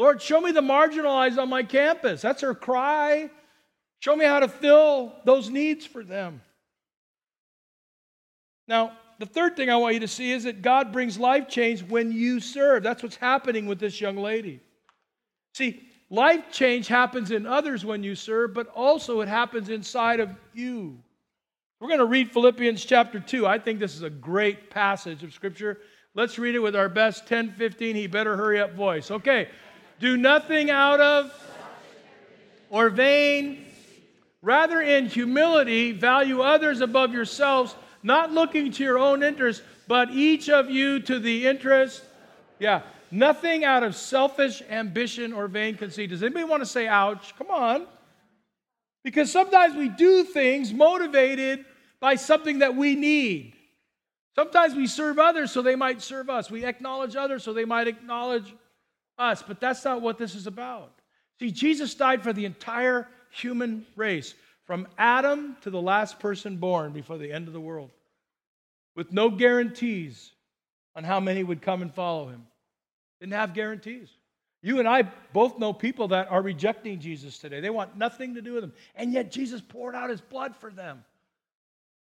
Lord, 0.00 0.22
show 0.22 0.40
me 0.40 0.50
the 0.50 0.62
marginalized 0.62 1.36
on 1.36 1.50
my 1.50 1.62
campus. 1.62 2.22
That's 2.22 2.40
her 2.40 2.54
cry. 2.54 3.28
Show 3.98 4.16
me 4.16 4.24
how 4.24 4.40
to 4.40 4.48
fill 4.48 5.12
those 5.26 5.50
needs 5.50 5.84
for 5.84 6.02
them. 6.02 6.40
Now, 8.66 8.92
the 9.18 9.26
third 9.26 9.56
thing 9.56 9.68
I 9.68 9.76
want 9.76 9.92
you 9.92 10.00
to 10.00 10.08
see 10.08 10.32
is 10.32 10.44
that 10.44 10.62
God 10.62 10.90
brings 10.90 11.18
life 11.18 11.50
change 11.50 11.82
when 11.82 12.12
you 12.12 12.40
serve. 12.40 12.82
That's 12.82 13.02
what's 13.02 13.16
happening 13.16 13.66
with 13.66 13.78
this 13.78 14.00
young 14.00 14.16
lady. 14.16 14.60
See, 15.52 15.82
life 16.08 16.50
change 16.50 16.88
happens 16.88 17.30
in 17.30 17.44
others 17.44 17.84
when 17.84 18.02
you 18.02 18.14
serve, 18.14 18.54
but 18.54 18.68
also 18.68 19.20
it 19.20 19.28
happens 19.28 19.68
inside 19.68 20.18
of 20.18 20.30
you. 20.54 20.98
We're 21.78 21.88
going 21.88 22.00
to 22.00 22.06
read 22.06 22.32
Philippians 22.32 22.82
chapter 22.86 23.20
2. 23.20 23.46
I 23.46 23.58
think 23.58 23.78
this 23.78 23.96
is 23.96 24.02
a 24.02 24.08
great 24.08 24.70
passage 24.70 25.22
of 25.22 25.34
Scripture. 25.34 25.76
Let's 26.14 26.38
read 26.38 26.54
it 26.54 26.60
with 26.60 26.74
our 26.74 26.88
best 26.88 27.26
10 27.26 27.52
15, 27.52 27.96
he 27.96 28.06
better 28.06 28.34
hurry 28.34 28.60
up 28.60 28.72
voice. 28.72 29.10
Okay. 29.10 29.48
Do 30.00 30.16
nothing 30.16 30.70
out 30.70 30.98
of 30.98 31.30
or 32.70 32.88
vain. 32.88 33.66
Rather, 34.40 34.80
in 34.80 35.06
humility, 35.06 35.92
value 35.92 36.40
others 36.40 36.80
above 36.80 37.12
yourselves, 37.12 37.76
not 38.02 38.32
looking 38.32 38.72
to 38.72 38.82
your 38.82 38.98
own 38.98 39.22
interest, 39.22 39.62
but 39.86 40.10
each 40.10 40.48
of 40.48 40.70
you 40.70 41.00
to 41.00 41.18
the 41.18 41.46
interest. 41.46 42.02
Yeah. 42.58 42.80
Nothing 43.10 43.64
out 43.64 43.82
of 43.82 43.94
selfish 43.94 44.62
ambition 44.70 45.34
or 45.34 45.48
vain 45.48 45.76
conceit. 45.76 46.08
Does 46.08 46.22
anybody 46.22 46.44
want 46.44 46.62
to 46.62 46.66
say 46.66 46.88
ouch? 46.88 47.36
Come 47.36 47.50
on. 47.50 47.86
Because 49.04 49.30
sometimes 49.30 49.76
we 49.76 49.90
do 49.90 50.24
things 50.24 50.72
motivated 50.72 51.66
by 52.00 52.14
something 52.14 52.60
that 52.60 52.74
we 52.74 52.94
need. 52.94 53.52
Sometimes 54.34 54.74
we 54.74 54.86
serve 54.86 55.18
others 55.18 55.50
so 55.50 55.60
they 55.60 55.76
might 55.76 56.00
serve 56.00 56.30
us. 56.30 56.50
We 56.50 56.64
acknowledge 56.64 57.16
others 57.16 57.42
so 57.44 57.52
they 57.52 57.66
might 57.66 57.88
acknowledge 57.88 58.54
us. 59.20 59.42
But 59.46 59.60
that's 59.60 59.84
not 59.84 60.00
what 60.02 60.18
this 60.18 60.34
is 60.34 60.46
about. 60.46 60.92
See, 61.38 61.50
Jesus 61.50 61.94
died 61.94 62.22
for 62.22 62.32
the 62.32 62.44
entire 62.44 63.06
human 63.30 63.86
race, 63.94 64.34
from 64.66 64.88
Adam 64.98 65.56
to 65.62 65.70
the 65.70 65.80
last 65.80 66.18
person 66.18 66.56
born 66.56 66.92
before 66.92 67.18
the 67.18 67.32
end 67.32 67.46
of 67.46 67.52
the 67.52 67.60
world, 67.60 67.90
with 68.96 69.12
no 69.12 69.30
guarantees 69.30 70.32
on 70.96 71.04
how 71.04 71.20
many 71.20 71.42
would 71.42 71.62
come 71.62 71.82
and 71.82 71.94
follow 71.94 72.28
him. 72.28 72.46
Didn't 73.20 73.34
have 73.34 73.54
guarantees. 73.54 74.08
You 74.62 74.78
and 74.78 74.88
I 74.88 75.04
both 75.32 75.58
know 75.58 75.72
people 75.72 76.08
that 76.08 76.30
are 76.30 76.42
rejecting 76.42 77.00
Jesus 77.00 77.38
today. 77.38 77.60
They 77.60 77.70
want 77.70 77.96
nothing 77.96 78.34
to 78.34 78.42
do 78.42 78.54
with 78.54 78.64
him. 78.64 78.72
And 78.94 79.12
yet 79.12 79.30
Jesus 79.30 79.60
poured 79.60 79.94
out 79.94 80.10
his 80.10 80.20
blood 80.20 80.54
for 80.56 80.70
them. 80.70 81.04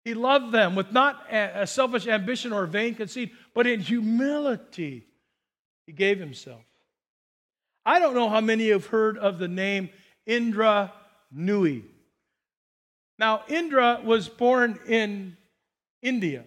He 0.05 0.15
loved 0.15 0.53
them 0.53 0.75
with 0.75 0.91
not 0.91 1.33
a 1.33 1.67
selfish 1.67 2.07
ambition 2.07 2.53
or 2.53 2.67
vain 2.67 2.95
conceit, 2.95 3.33
but 3.55 3.67
in 3.67 3.81
humility, 3.81 5.07
he 5.87 5.93
gave 5.93 6.19
himself. 6.19 6.63
I 7.89 8.01
don't 8.01 8.15
know 8.15 8.29
how 8.29 8.43
many 8.43 8.69
have 8.69 8.85
heard 8.85 9.17
of 9.17 9.39
the 9.39 9.49
name 9.49 9.89
Indra 10.27 10.93
Nooyi. 11.35 11.85
Now, 13.19 13.45
Indra 13.49 14.03
was 14.05 14.29
born 14.29 14.79
in 14.87 15.39
India, 16.03 16.45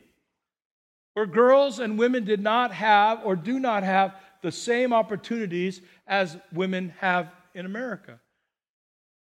where 1.15 1.25
girls 1.25 1.79
and 1.79 1.97
women 1.97 2.25
did 2.25 2.41
not 2.41 2.71
have 2.73 3.21
or 3.25 3.35
do 3.35 3.59
not 3.59 3.81
have 3.81 4.13
the 4.43 4.51
same 4.51 4.93
opportunities 4.93 5.81
as 6.05 6.37
women 6.53 6.93
have 6.99 7.31
in 7.55 7.65
America. 7.65 8.19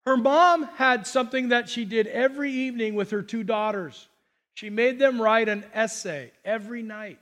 Her 0.06 0.16
mom 0.16 0.62
had 0.76 1.06
something 1.06 1.50
that 1.50 1.68
she 1.68 1.84
did 1.84 2.06
every 2.06 2.50
evening 2.50 2.94
with 2.94 3.10
her 3.10 3.20
two 3.20 3.44
daughters. 3.44 4.08
She 4.54 4.70
made 4.70 4.98
them 4.98 5.20
write 5.20 5.50
an 5.50 5.64
essay 5.74 6.32
every 6.46 6.82
night. 6.82 7.18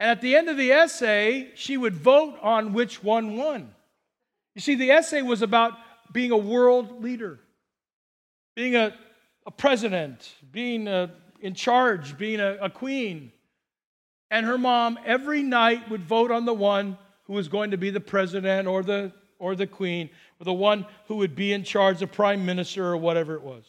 And 0.00 0.08
at 0.08 0.22
the 0.22 0.34
end 0.34 0.48
of 0.48 0.56
the 0.56 0.72
essay, 0.72 1.50
she 1.54 1.76
would 1.76 1.94
vote 1.94 2.38
on 2.40 2.72
which 2.72 3.04
one 3.04 3.36
won. 3.36 3.74
You 4.54 4.62
see, 4.62 4.74
the 4.74 4.90
essay 4.90 5.20
was 5.20 5.42
about 5.42 5.74
being 6.10 6.30
a 6.30 6.38
world 6.38 7.02
leader, 7.02 7.38
being 8.56 8.74
a, 8.74 8.94
a 9.46 9.50
president, 9.50 10.32
being 10.50 10.88
a, 10.88 11.10
in 11.42 11.54
charge, 11.54 12.16
being 12.16 12.40
a, 12.40 12.56
a 12.62 12.70
queen. 12.70 13.30
And 14.30 14.46
her 14.46 14.56
mom 14.56 14.98
every 15.04 15.42
night 15.42 15.90
would 15.90 16.02
vote 16.02 16.30
on 16.30 16.46
the 16.46 16.54
one 16.54 16.96
who 17.24 17.34
was 17.34 17.48
going 17.48 17.72
to 17.72 17.76
be 17.76 17.90
the 17.90 18.00
president 18.00 18.66
or 18.66 18.82
the, 18.82 19.12
or 19.38 19.54
the 19.54 19.66
queen, 19.66 20.08
or 20.40 20.44
the 20.44 20.52
one 20.52 20.86
who 21.08 21.16
would 21.16 21.36
be 21.36 21.52
in 21.52 21.62
charge, 21.62 21.98
the 21.98 22.06
prime 22.06 22.46
minister, 22.46 22.86
or 22.86 22.96
whatever 22.96 23.34
it 23.34 23.42
was. 23.42 23.64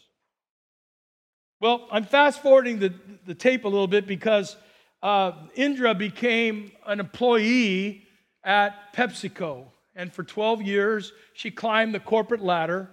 Well, 1.59 1.87
I'm 1.91 2.05
fast 2.05 2.41
forwarding 2.41 2.79
the, 2.79 2.93
the 3.25 3.35
tape 3.35 3.65
a 3.65 3.67
little 3.67 3.87
bit 3.87 4.07
because 4.07 4.55
uh, 5.01 5.33
Indra 5.55 5.93
became 5.95 6.71
an 6.85 6.99
employee 6.99 8.03
at 8.43 8.93
PepsiCo. 8.93 9.65
And 9.95 10.13
for 10.13 10.23
12 10.23 10.61
years, 10.61 11.11
she 11.33 11.51
climbed 11.51 11.93
the 11.93 11.99
corporate 11.99 12.41
ladder. 12.41 12.89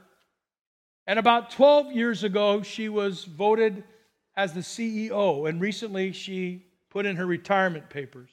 And 1.07 1.18
about 1.18 1.51
12 1.51 1.92
years 1.92 2.25
ago, 2.25 2.62
she 2.62 2.88
was 2.88 3.25
voted 3.25 3.85
as 4.37 4.53
the 4.53 4.61
CEO. 4.61 5.49
And 5.49 5.61
recently, 5.61 6.12
she 6.12 6.66
put 6.90 7.07
in 7.07 7.16
her 7.16 7.27
retirement 7.27 7.88
papers. 7.90 8.31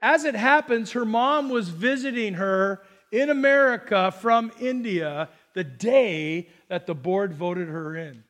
As 0.00 0.24
it 0.24 0.34
happens, 0.34 0.92
her 0.92 1.04
mom 1.04 1.48
was 1.48 1.70
visiting 1.70 2.34
her 2.34 2.82
in 3.10 3.30
America 3.30 4.12
from 4.12 4.52
India 4.60 5.30
the 5.54 5.64
day 5.64 6.48
that 6.68 6.86
the 6.86 6.94
board 6.94 7.32
voted 7.32 7.68
her 7.68 7.96
in. 7.96 8.24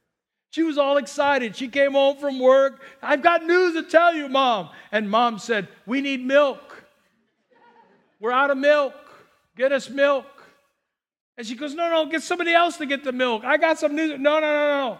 She 0.55 0.63
was 0.63 0.79
all 0.79 0.99
excited. 0.99 1.57
She 1.57 1.67
came 1.67 1.95
home 1.95 2.17
from 2.17 2.39
work. 2.39 2.81
I've 3.03 3.23
got 3.23 3.45
news 3.45 3.75
to 3.75 3.83
tell 3.83 4.15
you, 4.15 4.29
Mom. 4.29 4.69
And 4.93 5.11
Mom 5.11 5.41
said, 5.41 5.67
We 5.85 6.01
need 6.01 6.25
milk. 6.25 6.85
We're 8.21 8.31
out 8.31 8.53
of 8.53 8.59
milk. 8.59 8.95
Get 9.57 9.73
us 9.73 9.91
milk. 9.91 10.27
And 11.37 11.45
she 11.45 11.57
goes, 11.57 11.75
No, 11.75 11.91
no, 11.91 12.07
get 12.07 12.23
somebody 12.23 12.53
else 12.53 12.77
to 12.77 12.87
get 12.87 13.03
the 13.03 13.11
milk. 13.11 13.43
I 13.43 13.57
got 13.57 13.81
some 13.81 13.97
news. 13.97 14.11
No, 14.21 14.39
no, 14.39 14.41
no, 14.41 14.89
no. 14.89 14.99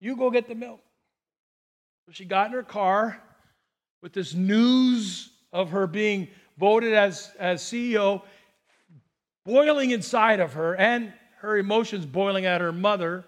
You 0.00 0.16
go 0.16 0.28
get 0.28 0.48
the 0.48 0.56
milk. 0.56 0.80
So 2.06 2.12
she 2.12 2.24
got 2.24 2.48
in 2.48 2.52
her 2.54 2.64
car 2.64 3.22
with 4.02 4.12
this 4.12 4.34
news 4.34 5.30
of 5.52 5.70
her 5.70 5.86
being 5.86 6.26
voted 6.58 6.94
as, 6.94 7.30
as 7.38 7.62
CEO 7.62 8.22
boiling 9.46 9.92
inside 9.92 10.40
of 10.40 10.54
her 10.54 10.74
and 10.74 11.12
her 11.42 11.58
emotions 11.58 12.06
boiling 12.06 12.44
at 12.44 12.60
her 12.60 12.72
mother 12.72 13.24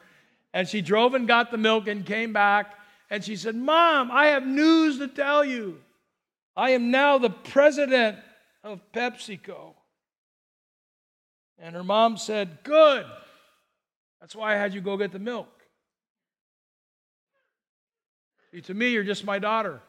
and 0.55 0.69
she 0.69 0.81
drove 0.81 1.15
and 1.15 1.27
got 1.27 1.51
the 1.51 1.59
milk 1.59 1.89
and 1.89 2.07
came 2.07 2.33
back. 2.33 2.75
And 3.11 3.23
she 3.23 3.35
said, 3.35 3.57
Mom, 3.57 4.11
I 4.13 4.27
have 4.27 4.47
news 4.47 4.99
to 4.99 5.09
tell 5.09 5.45
you. 5.45 5.81
I 6.57 6.71
am 6.71 6.93
now 6.93 7.19
the 7.19 7.29
president 7.29 8.19
of 8.63 8.81
PepsiCo. 8.93 9.75
And 11.59 11.75
her 11.75 11.83
mom 11.83 12.17
said, 12.17 12.59
Good. 12.63 13.05
That's 14.21 14.37
why 14.37 14.55
I 14.55 14.57
had 14.57 14.73
you 14.73 14.81
go 14.81 14.97
get 14.97 15.11
the 15.11 15.19
milk. 15.19 15.49
See, 18.53 18.61
to 18.63 18.75
me, 18.75 18.91
you're 18.91 19.03
just 19.03 19.25
my 19.25 19.41
daughter. 19.41 19.83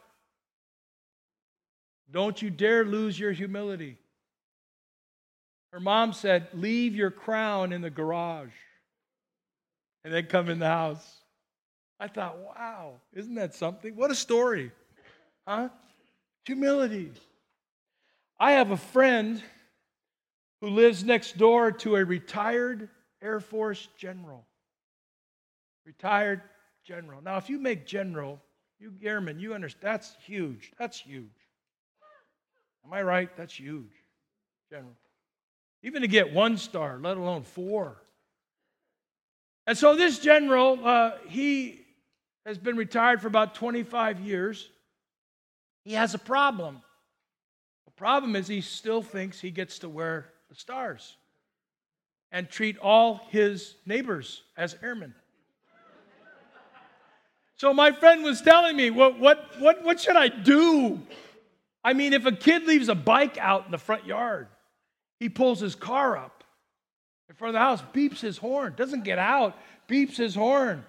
Don't 2.10 2.42
you 2.42 2.50
dare 2.50 2.84
lose 2.84 3.18
your 3.18 3.32
humility. 3.32 3.98
Her 5.72 5.80
mom 5.80 6.12
said, 6.12 6.48
Leave 6.54 6.96
your 6.96 7.12
crown 7.12 7.72
in 7.72 7.82
the 7.82 7.90
garage 7.90 8.50
and 10.06 10.14
then 10.14 10.26
come 10.26 10.48
in 10.48 10.60
the 10.60 10.66
house. 10.68 11.04
I 11.98 12.06
thought, 12.06 12.38
wow, 12.38 13.00
isn't 13.12 13.34
that 13.34 13.56
something? 13.56 13.96
What 13.96 14.12
a 14.12 14.14
story. 14.14 14.70
Huh? 15.48 15.68
Humility. 16.44 17.10
I 18.38 18.52
have 18.52 18.70
a 18.70 18.76
friend 18.76 19.42
who 20.60 20.68
lives 20.68 21.02
next 21.02 21.36
door 21.36 21.72
to 21.72 21.96
a 21.96 22.04
retired 22.04 22.88
Air 23.20 23.40
Force 23.40 23.88
general. 23.98 24.46
Retired 25.84 26.40
general. 26.84 27.20
Now, 27.20 27.38
if 27.38 27.50
you 27.50 27.58
make 27.58 27.84
general, 27.84 28.40
you 28.78 28.92
airmen, 29.02 29.40
you 29.40 29.54
understand, 29.54 29.92
that's 29.92 30.14
huge. 30.24 30.70
That's 30.78 31.00
huge. 31.00 31.26
Am 32.84 32.92
I 32.92 33.02
right? 33.02 33.36
That's 33.36 33.58
huge. 33.58 33.90
General. 34.70 34.94
Even 35.82 36.02
to 36.02 36.08
get 36.08 36.32
one 36.32 36.58
star, 36.58 37.00
let 37.02 37.16
alone 37.16 37.42
four. 37.42 37.96
And 39.66 39.76
so 39.76 39.96
this 39.96 40.18
general, 40.18 40.78
uh, 40.84 41.12
he 41.28 41.80
has 42.44 42.58
been 42.58 42.76
retired 42.76 43.20
for 43.20 43.26
about 43.26 43.54
25 43.54 44.20
years. 44.20 44.68
He 45.84 45.94
has 45.94 46.14
a 46.14 46.18
problem. 46.18 46.80
The 47.86 47.92
problem 47.92 48.36
is 48.36 48.46
he 48.46 48.60
still 48.60 49.02
thinks 49.02 49.40
he 49.40 49.50
gets 49.50 49.80
to 49.80 49.88
wear 49.88 50.32
the 50.48 50.54
stars 50.54 51.16
and 52.30 52.48
treat 52.48 52.78
all 52.78 53.22
his 53.30 53.74
neighbors 53.84 54.42
as 54.56 54.76
airmen. 54.82 55.14
So 57.56 57.72
my 57.72 57.90
friend 57.90 58.22
was 58.22 58.42
telling 58.42 58.76
me, 58.76 58.90
what, 58.90 59.18
what, 59.18 59.58
what, 59.58 59.82
what 59.82 59.98
should 59.98 60.16
I 60.16 60.28
do? 60.28 61.00
I 61.82 61.94
mean, 61.94 62.12
if 62.12 62.26
a 62.26 62.32
kid 62.32 62.66
leaves 62.66 62.88
a 62.90 62.94
bike 62.94 63.38
out 63.38 63.64
in 63.64 63.70
the 63.70 63.78
front 63.78 64.04
yard, 64.04 64.48
he 65.18 65.30
pulls 65.30 65.60
his 65.60 65.74
car 65.74 66.18
up 66.18 66.35
in 67.28 67.34
front 67.34 67.50
of 67.50 67.54
the 67.54 67.60
house, 67.60 67.82
beeps 67.94 68.20
his 68.20 68.38
horn, 68.38 68.74
doesn't 68.76 69.04
get 69.04 69.18
out, 69.18 69.56
beeps 69.88 70.16
his 70.16 70.34
horn. 70.34 70.84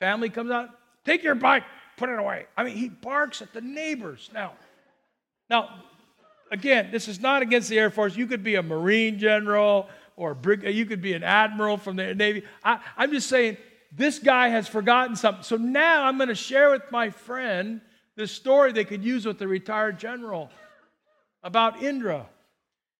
Family 0.00 0.28
comes 0.28 0.50
out, 0.50 0.70
take 1.04 1.22
your 1.22 1.34
bike, 1.34 1.64
put 1.96 2.08
it 2.08 2.18
away. 2.18 2.46
I 2.56 2.64
mean, 2.64 2.76
he 2.76 2.88
barks 2.88 3.42
at 3.42 3.52
the 3.52 3.60
neighbors. 3.60 4.30
Now, 4.34 4.52
now, 5.48 5.82
again, 6.50 6.90
this 6.90 7.08
is 7.08 7.20
not 7.20 7.42
against 7.42 7.68
the 7.68 7.78
Air 7.78 7.90
Force. 7.90 8.16
You 8.16 8.26
could 8.26 8.42
be 8.42 8.56
a 8.56 8.62
Marine 8.62 9.18
general 9.18 9.88
or 10.16 10.36
you 10.62 10.86
could 10.86 11.00
be 11.00 11.14
an 11.14 11.24
admiral 11.24 11.76
from 11.76 11.96
the 11.96 12.14
Navy. 12.14 12.44
I, 12.62 12.80
I'm 12.96 13.10
just 13.10 13.28
saying 13.28 13.56
this 13.90 14.18
guy 14.18 14.48
has 14.48 14.68
forgotten 14.68 15.16
something. 15.16 15.42
So 15.42 15.56
now 15.56 16.04
I'm 16.04 16.16
going 16.16 16.28
to 16.28 16.34
share 16.34 16.70
with 16.70 16.82
my 16.90 17.10
friend 17.10 17.80
this 18.16 18.32
story 18.32 18.72
they 18.72 18.84
could 18.84 19.02
use 19.02 19.24
with 19.24 19.38
the 19.38 19.48
retired 19.48 19.98
general 19.98 20.50
about 21.42 21.82
Indra. 21.82 22.26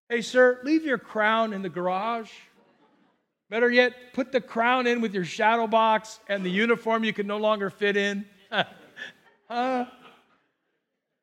Hey, 0.09 0.23
sir, 0.23 0.61
leave 0.65 0.85
your 0.85 0.99
crown 0.99 1.53
in 1.53 1.63
the 1.63 1.69
garage. 1.69 2.31
Better 3.53 3.71
yet, 3.71 4.15
put 4.15 4.33
the 4.33 4.41
crown 4.41 4.87
in 4.87 5.03
with 5.03 5.13
your 5.13 5.27
shadow 5.27 5.67
box 5.67 6.21
and 6.27 6.43
the 6.43 6.49
uniform 6.49 7.05
you 7.05 7.13
can 7.13 7.27
no 7.27 7.37
longer 7.37 7.69
fit 7.69 7.99
in. 7.99 8.25
huh? 8.51 8.65
I 9.51 9.87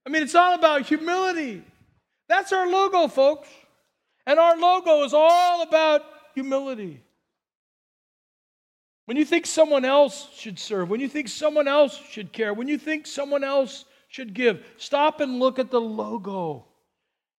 mean, 0.07 0.21
it's 0.21 0.35
all 0.35 0.53
about 0.53 0.83
humility. 0.85 1.63
That's 2.27 2.53
our 2.53 2.69
logo, 2.69 3.07
folks. 3.07 3.49
And 4.27 4.37
our 4.37 4.55
logo 4.59 5.01
is 5.05 5.11
all 5.11 5.63
about 5.63 6.03
humility. 6.35 7.01
When 9.05 9.17
you 9.17 9.25
think 9.25 9.47
someone 9.47 9.83
else 9.83 10.27
should 10.35 10.59
serve, 10.59 10.87
when 10.87 10.99
you 10.99 11.09
think 11.09 11.29
someone 11.29 11.67
else 11.67 11.99
should 12.11 12.31
care, 12.31 12.53
when 12.53 12.67
you 12.67 12.77
think 12.77 13.07
someone 13.07 13.43
else 13.43 13.85
should 14.07 14.35
give, 14.35 14.63
stop 14.77 15.19
and 15.19 15.39
look 15.39 15.57
at 15.57 15.71
the 15.71 15.81
logo. 15.81 16.67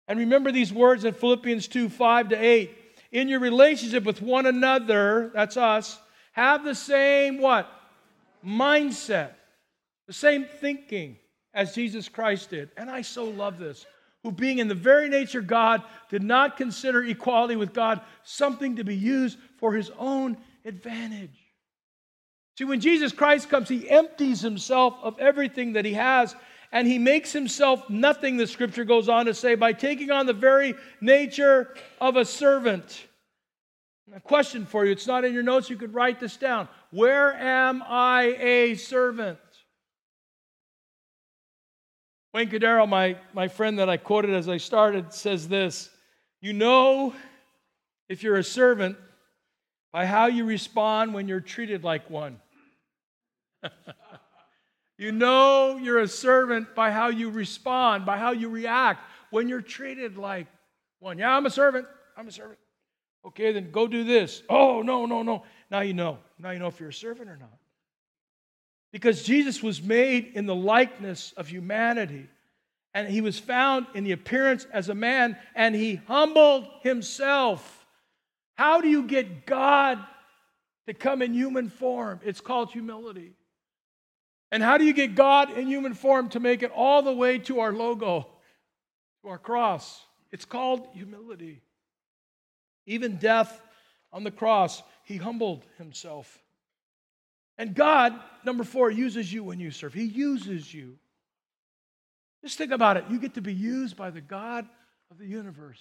And 0.09 0.19
remember 0.19 0.51
these 0.51 0.73
words 0.73 1.05
in 1.05 1.15
Philippians 1.15 1.69
2 1.69 1.89
5 1.89 2.31
to 2.31 2.45
8. 2.45 2.77
In 3.13 3.29
your 3.29 3.41
relationship 3.41 4.05
with 4.05 4.23
one 4.23 4.47
another, 4.47 5.31
that's 5.35 5.57
us, 5.57 5.99
have 6.33 6.65
the 6.65 6.75
same 6.75 7.41
what? 7.41 7.69
Mindset, 8.47 9.33
the 10.07 10.13
same 10.13 10.45
thinking 10.45 11.17
as 11.53 11.75
Jesus 11.75 12.09
Christ 12.09 12.51
did. 12.51 12.71
And 12.77 12.89
I 12.89 13.03
so 13.03 13.25
love 13.25 13.59
this. 13.59 13.85
Who, 14.23 14.33
being 14.33 14.59
in 14.59 14.69
the 14.69 14.75
very 14.75 15.09
nature 15.09 15.41
God, 15.41 15.83
did 16.11 16.23
not 16.23 16.57
consider 16.57 17.03
equality 17.03 17.57
with 17.57 17.73
God 17.73 18.01
something 18.23 18.77
to 18.77 18.85
be 18.85 18.95
used 18.95 19.39
for 19.59 19.73
his 19.73 19.91
own 19.99 20.37
advantage. 20.65 21.39
See, 22.59 22.65
when 22.65 22.81
Jesus 22.81 23.13
Christ 23.13 23.49
comes, 23.49 23.71
he 23.71 23.89
empties 23.89 24.43
himself 24.43 24.95
of 25.03 25.19
everything 25.19 25.73
that 25.73 25.87
he 25.87 25.95
has 25.95 26.37
and 26.73 26.87
he 26.87 26.99
makes 26.99 27.33
himself 27.33 27.89
nothing, 27.91 28.37
the 28.37 28.47
scripture 28.47 28.85
goes 28.85 29.09
on 29.09 29.27
to 29.27 29.35
say, 29.35 29.55
by 29.55 29.73
taking 29.73 30.11
on 30.11 30.27
the 30.27 30.33
very 30.33 30.75
nature 31.01 31.75
of 32.01 32.17
a 32.17 32.25
servant. 32.25 33.07
A 34.15 34.21
question 34.21 34.67
for 34.67 34.85
you, 34.85 34.93
it's 34.93 35.07
not 35.07 35.25
in 35.25 35.33
your 35.33 35.43
notes, 35.43 35.71
you 35.71 35.77
could 35.77 35.95
write 35.95 36.21
this 36.21 36.37
down. 36.37 36.69
Where 36.91 37.33
am 37.33 37.83
I 37.87 38.37
a 38.41 38.75
servant? 38.75 39.39
Wayne 42.33 42.49
Cordeiro, 42.49 42.89
my, 42.89 43.17
my 43.33 43.49
friend 43.49 43.79
that 43.81 43.89
I 43.89 43.97
quoted 43.97 44.35
as 44.35 44.49
I 44.49 44.57
started, 44.57 45.13
says 45.13 45.49
this 45.49 45.91
You 46.41 46.53
know 46.53 47.15
if 48.09 48.23
you're 48.23 48.37
a 48.37 48.45
servant 48.45 48.97
by 49.93 50.07
how 50.07 50.27
you 50.27 50.45
respond 50.45 51.15
when 51.15 51.27
you're 51.27 51.41
treated 51.41 51.83
like 51.83 52.09
one. 52.09 52.41
you 55.01 55.13
know 55.13 55.79
you're 55.79 56.01
a 56.01 56.09
servant 56.09 56.75
by 56.75 56.91
how 56.91 57.09
you 57.09 57.31
respond, 57.31 58.05
by 58.05 58.19
how 58.19 58.33
you 58.33 58.51
react 58.51 59.03
when 59.31 59.49
you're 59.49 59.63
treated 59.63 60.19
like 60.19 60.47
one. 60.99 61.17
Yeah, 61.17 61.35
I'm 61.35 61.47
a 61.47 61.51
servant. 61.51 61.87
I'm 62.19 62.29
a 62.29 62.33
servant. 62.33 62.59
Okay, 63.25 63.53
then 63.53 63.71
go 63.71 63.87
do 63.87 64.05
this. 64.05 64.43
Oh, 64.49 64.83
no, 64.83 65.07
no, 65.07 65.23
no. 65.23 65.45
Now 65.71 65.81
you 65.81 65.95
know. 65.95 66.19
Now 66.39 66.51
you 66.51 66.59
know 66.59 66.67
if 66.67 66.79
you're 66.79 66.91
a 66.91 66.93
servant 66.93 67.31
or 67.31 67.39
not. 67.39 67.57
Because 68.93 69.23
Jesus 69.23 69.63
was 69.63 69.83
made 69.83 70.33
in 70.35 70.45
the 70.45 70.55
likeness 70.55 71.33
of 71.37 71.49
humanity, 71.49 72.29
and 72.93 73.09
he 73.09 73.23
was 73.23 73.39
found 73.39 73.87
in 73.95 74.05
the 74.05 74.13
appearance 74.13 74.67
as 74.71 74.91
a 74.91 74.95
man, 74.95 75.39
and 75.55 75.75
he 75.75 75.95
humbled 75.95 76.67
himself. 76.83 77.87
How 78.55 78.83
do 78.83 78.89
you 78.89 79.05
get 79.05 79.47
God 79.47 79.99
to 80.87 80.93
come 80.93 81.23
in 81.23 81.33
human 81.33 81.71
form? 81.71 82.21
It's 82.23 82.43
called 82.43 82.71
humility. 82.71 83.33
And 84.53 84.63
how 84.63 84.79
do 84.79 84.85
you 84.85 84.93
get 84.93 85.15
God 85.15 85.57
in 85.57 85.69
human 85.69 85.95
form 85.95 86.29
to 86.31 86.41
make 86.41 86.63
it 86.63 86.73
all 86.75 87.03
the 87.03 87.13
way 87.13 87.39
to 87.41 87.61
our 87.61 87.73
logo, 87.73 88.27
to 89.23 89.29
our 89.29 89.39
cross? 89.39 90.03
It's 90.33 90.45
called 90.45 90.89
humility. 90.93 91.63
Even 92.87 93.17
death 93.17 93.61
on 94.13 94.25
the 94.25 94.31
cross, 94.31 94.83
he 95.05 95.17
humbled 95.17 95.65
himself. 95.79 96.39
And 97.59 97.75
God, 97.75 98.15
number 98.45 98.65
four, 98.65 98.91
uses 98.91 99.33
you 99.33 99.45
when 99.45 99.61
you 99.61 99.71
serve. 99.71 99.95
He 99.95 100.05
uses 100.05 100.73
you. 100.73 100.99
Just 102.43 102.57
think 102.57 102.73
about 102.73 102.97
it. 102.97 103.05
You 103.11 103.19
get 103.19 103.35
to 103.35 103.43
be 103.43 103.53
used 103.53 103.97
by 103.97 104.11
the 104.11 104.23
God 104.23 104.67
of 105.11 105.19
the 105.19 105.27
universe 105.27 105.81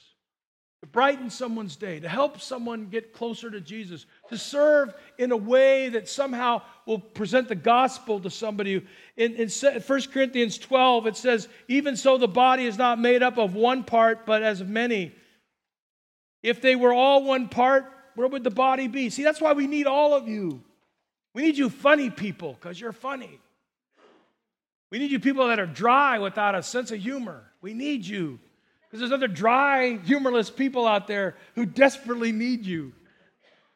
to 0.82 0.88
brighten 0.88 1.30
someone's 1.30 1.76
day, 1.76 2.00
to 2.00 2.08
help 2.08 2.40
someone 2.40 2.88
get 2.88 3.12
closer 3.14 3.52
to 3.52 3.60
Jesus, 3.60 4.06
to 4.30 4.38
serve 4.38 4.94
in 5.18 5.32
a 5.32 5.38
way 5.38 5.90
that 5.90 6.08
somehow 6.08 6.62
will 6.86 7.00
present 7.00 7.50
the 7.50 7.56
gospel 7.56 8.20
to 8.22 8.30
somebody. 8.30 8.86
In, 9.18 9.36
in 9.36 9.50
1 9.50 10.02
Corinthians 10.14 10.58
12, 10.58 11.08
it 11.08 11.18
says, 11.18 11.50
Even 11.68 11.98
so, 11.98 12.18
the 12.18 12.30
body 12.30 12.66
is 12.66 12.78
not 12.78 12.98
made 12.98 13.22
up 13.22 13.38
of 13.38 13.56
one 13.56 13.84
part, 13.84 14.26
but 14.26 14.42
as 14.42 14.62
of 14.62 14.70
many. 14.70 15.12
If 16.42 16.62
they 16.62 16.78
were 16.78 16.94
all 16.94 17.26
one 17.26 17.50
part, 17.50 17.92
where 18.16 18.30
would 18.30 18.46
the 18.46 18.50
body 18.50 18.88
be? 18.88 19.10
See, 19.10 19.24
that's 19.24 19.42
why 19.42 19.52
we 19.52 19.68
need 19.68 19.86
all 19.86 20.14
of 20.14 20.30
you. 20.30 20.64
We 21.34 21.42
need 21.42 21.58
you 21.58 21.70
funny 21.70 22.10
people, 22.10 22.54
because 22.54 22.80
you're 22.80 22.94
funny. 22.94 23.40
We 24.92 25.00
need 25.00 25.12
you 25.12 25.20
people 25.20 25.50
that 25.50 25.60
are 25.60 25.68
dry 25.68 26.20
without 26.20 26.56
a 26.56 26.64
sense 26.64 26.92
of 26.92 27.00
humor. 27.00 27.44
We 27.62 27.74
need 27.74 28.06
you. 28.06 28.40
Because 28.90 29.02
there's 29.02 29.12
other 29.12 29.28
dry, 29.28 30.00
humorless 30.04 30.50
people 30.50 30.88
out 30.88 31.08
there 31.08 31.36
who 31.54 31.66
desperately 31.66 32.32
need 32.32 32.66
you. 32.66 32.92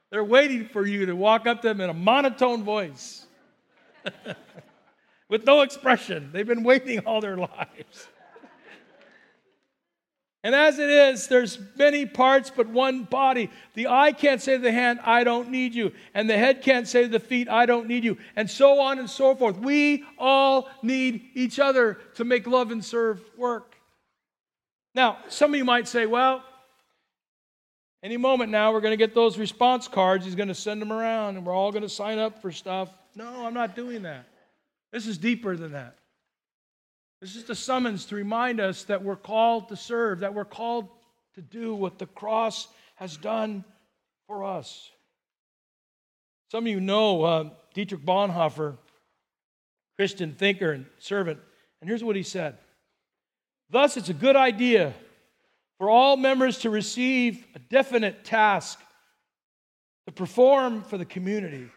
They're 0.10 0.24
waiting 0.24 0.66
for 0.66 0.86
you 0.86 1.06
to 1.06 1.16
walk 1.16 1.46
up 1.46 1.62
to 1.62 1.68
them 1.68 1.82
in 1.82 1.90
a 1.90 1.94
monotone 1.94 2.64
voice 2.64 3.26
with 5.30 5.46
no 5.46 5.62
expression. 5.62 6.32
They've 6.32 6.48
been 6.48 6.64
waiting 6.64 7.00
all 7.00 7.22
their 7.22 7.38
lives. 7.38 8.08
And 10.44 10.54
as 10.54 10.78
it 10.78 10.90
is, 10.90 11.28
there's 11.28 11.58
many 11.78 12.06
parts 12.06 12.52
but 12.54 12.68
one 12.68 13.04
body. 13.04 13.50
The 13.76 13.88
eye 13.88 14.12
can't 14.12 14.42
say 14.42 14.58
to 14.58 14.62
the 14.62 14.74
hand, 14.74 15.00
I 15.04 15.24
don't 15.24 15.50
need 15.50 15.74
you. 15.74 15.94
And 16.14 16.30
the 16.30 16.38
head 16.38 16.62
can't 16.62 16.88
say 16.88 17.04
to 17.04 17.08
the 17.08 17.20
feet, 17.20 17.48
I 17.48 17.66
don't 17.66 17.88
need 17.88 18.04
you. 18.04 18.18
And 18.36 18.50
so 18.50 18.82
on 18.82 19.00
and 19.00 19.10
so 19.10 19.36
forth. 19.36 19.58
We 19.58 20.04
all 20.18 20.70
need 20.82 21.30
each 21.34 21.60
other 21.60 22.00
to 22.16 22.26
make 22.26 22.46
love 22.46 22.72
and 22.72 22.84
serve 22.84 23.22
work. 23.38 23.73
Now, 24.96 25.18
some 25.28 25.54
of 25.54 25.58
you 25.58 25.66
might 25.66 25.88
say, 25.88 26.06
well, 26.06 26.44
any 28.04 28.18
moment 28.18 28.52
now 28.52 28.74
we're 28.74 28.82
going 28.82 28.92
to 28.92 28.98
get 28.98 29.16
those 29.16 29.38
response 29.38 29.88
cards. 29.88 30.26
He's 30.26 30.36
going 30.36 30.50
to 30.50 30.56
send 30.56 30.82
them 30.82 30.92
around 30.92 31.38
and 31.38 31.46
we're 31.46 31.56
all 31.56 31.72
going 31.72 31.84
to 31.84 31.90
sign 31.90 32.20
up 32.20 32.42
for 32.42 32.52
stuff. 32.52 32.90
No, 33.16 33.46
I'm 33.46 33.54
not 33.54 33.76
doing 33.76 34.04
that. 34.04 34.28
This 34.92 35.08
is 35.08 35.18
deeper 35.18 35.56
than 35.56 35.72
that. 35.72 35.96
This 37.22 37.36
is 37.36 37.46
the 37.46 37.56
summons 37.56 38.06
to 38.08 38.16
remind 38.16 38.60
us 38.60 38.84
that 38.84 39.02
we're 39.02 39.16
called 39.16 39.70
to 39.70 39.78
serve, 39.78 40.20
that 40.20 40.34
we're 40.34 40.44
called 40.44 40.90
to 41.36 41.42
do 41.42 41.74
what 41.74 41.98
the 41.98 42.06
cross 42.06 42.68
has 42.96 43.16
done 43.16 43.64
for 44.28 44.44
us. 44.44 44.90
Some 46.52 46.66
of 46.66 46.68
you 46.68 46.82
know 46.82 47.24
uh, 47.24 47.50
Dietrich 47.74 48.06
Bonhoeffer, 48.06 48.78
Christian 49.96 50.34
thinker 50.34 50.74
and 50.74 50.86
servant, 51.00 51.40
and 51.80 51.90
here's 51.90 52.04
what 52.04 52.16
he 52.16 52.24
said 52.24 52.58
Thus, 53.74 53.98
it's 53.98 54.10
a 54.10 54.14
good 54.14 54.36
idea 54.36 54.94
for 55.80 55.90
all 55.90 56.16
members 56.16 56.60
to 56.60 56.70
receive 56.70 57.44
a 57.56 57.60
definite 57.60 58.24
task 58.24 58.80
to 60.06 60.14
perform 60.14 60.84
for 60.84 61.00
the 61.00 61.06
community 61.06 61.68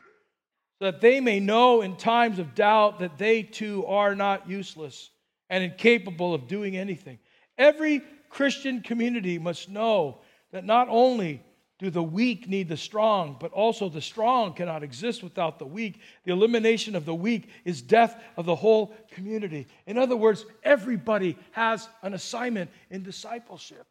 so 0.79 0.91
that 0.91 1.01
they 1.01 1.21
may 1.21 1.41
know 1.41 1.81
in 1.81 1.97
times 1.97 2.39
of 2.39 2.55
doubt 2.55 2.99
that 2.99 3.17
they 3.17 3.43
too 3.43 3.87
are 3.87 4.15
not 4.15 4.47
useless 4.47 5.09
and 5.49 5.65
incapable 5.65 6.35
of 6.35 6.47
doing 6.47 6.77
anything. 6.77 7.19
Every 7.57 8.03
Christian 8.29 8.83
community 8.83 9.39
must 9.39 9.71
know 9.71 10.19
that 10.53 10.67
not 10.67 10.89
only 10.91 11.43
do 11.79 11.91
the 11.91 12.03
weak 12.03 12.49
need 12.49 12.69
the 12.69 12.77
strong, 12.77 13.37
but 13.39 13.53
also 13.53 13.89
the 13.89 14.01
strong 14.01 14.55
cannot 14.55 14.83
exist 14.83 15.23
without 15.23 15.59
the 15.59 15.67
weak. 15.67 16.01
The 16.25 16.33
elimination 16.33 16.97
of 16.97 17.05
the 17.05 17.15
weak 17.15 17.51
is 17.65 17.83
death 17.83 18.19
of 18.37 18.47
the 18.47 18.55
whole 18.55 18.95
community. 19.11 19.67
In 19.87 19.99
other 19.99 20.17
words, 20.17 20.47
everybody 20.63 21.37
has 21.53 21.89
an 22.03 22.15
assignment 22.15 22.71
in 22.91 23.03
discipleship. 23.03 23.87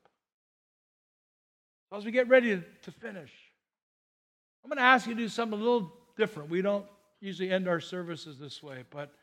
As 1.94 2.04
we 2.04 2.12
get 2.12 2.28
ready 2.28 2.62
to 2.82 2.92
finish, 2.92 3.32
I'm 4.64 4.70
going 4.70 4.78
to 4.78 4.84
ask 4.84 5.08
you 5.08 5.14
to 5.14 5.22
do 5.22 5.30
something 5.30 5.60
a 5.60 5.64
little 5.64 5.94
different. 6.18 6.50
We 6.50 6.64
don't 6.64 6.86
usually 7.22 7.52
end 7.52 7.68
our 7.68 7.80
services 7.80 8.40
this 8.40 8.64
way, 8.64 8.84
but 8.90 9.14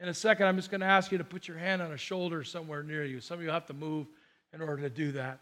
in 0.00 0.08
a 0.08 0.14
second, 0.14 0.46
I'm 0.46 0.56
just 0.56 0.70
going 0.70 0.80
to 0.80 0.86
ask 0.86 1.12
you 1.12 1.18
to 1.18 1.24
put 1.24 1.46
your 1.46 1.58
hand 1.58 1.82
on 1.82 1.92
a 1.92 1.96
shoulder 1.96 2.42
somewhere 2.44 2.82
near 2.82 3.04
you. 3.04 3.20
Some 3.20 3.38
of 3.38 3.44
you 3.44 3.50
have 3.50 3.66
to 3.66 3.74
move 3.74 4.06
in 4.52 4.60
order 4.60 4.82
to 4.82 4.90
do 4.90 5.12
that. 5.12 5.38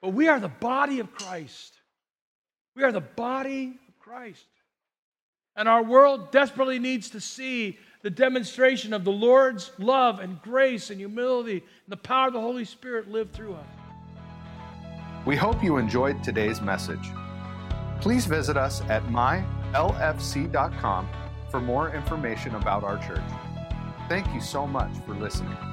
But 0.00 0.10
we 0.10 0.28
are 0.28 0.38
the 0.38 0.48
body 0.48 1.00
of 1.00 1.12
Christ. 1.14 1.74
We 2.74 2.82
are 2.82 2.92
the 2.92 3.00
body 3.00 3.78
of 3.88 3.98
Christ. 3.98 4.46
And 5.54 5.68
our 5.68 5.82
world 5.82 6.30
desperately 6.30 6.78
needs 6.78 7.10
to 7.10 7.20
see 7.20 7.78
the 8.02 8.10
demonstration 8.10 8.92
of 8.92 9.04
the 9.04 9.12
Lord's 9.12 9.70
love 9.78 10.18
and 10.18 10.40
grace 10.42 10.90
and 10.90 10.98
humility 10.98 11.58
and 11.58 11.88
the 11.88 11.96
power 11.96 12.28
of 12.28 12.32
the 12.32 12.40
Holy 12.40 12.64
Spirit 12.64 13.10
live 13.10 13.30
through 13.30 13.54
us. 13.54 13.66
We 15.24 15.36
hope 15.36 15.62
you 15.62 15.76
enjoyed 15.76 16.24
today's 16.24 16.60
message. 16.60 17.10
Please 18.00 18.26
visit 18.26 18.56
us 18.56 18.80
at 18.82 19.04
mylfc.com 19.04 19.48
for 21.50 21.60
more 21.60 21.94
information 21.94 22.56
about 22.56 22.82
our 22.82 22.98
church. 23.06 23.20
Thank 24.08 24.26
you 24.34 24.40
so 24.40 24.66
much 24.66 24.90
for 25.06 25.14
listening. 25.14 25.71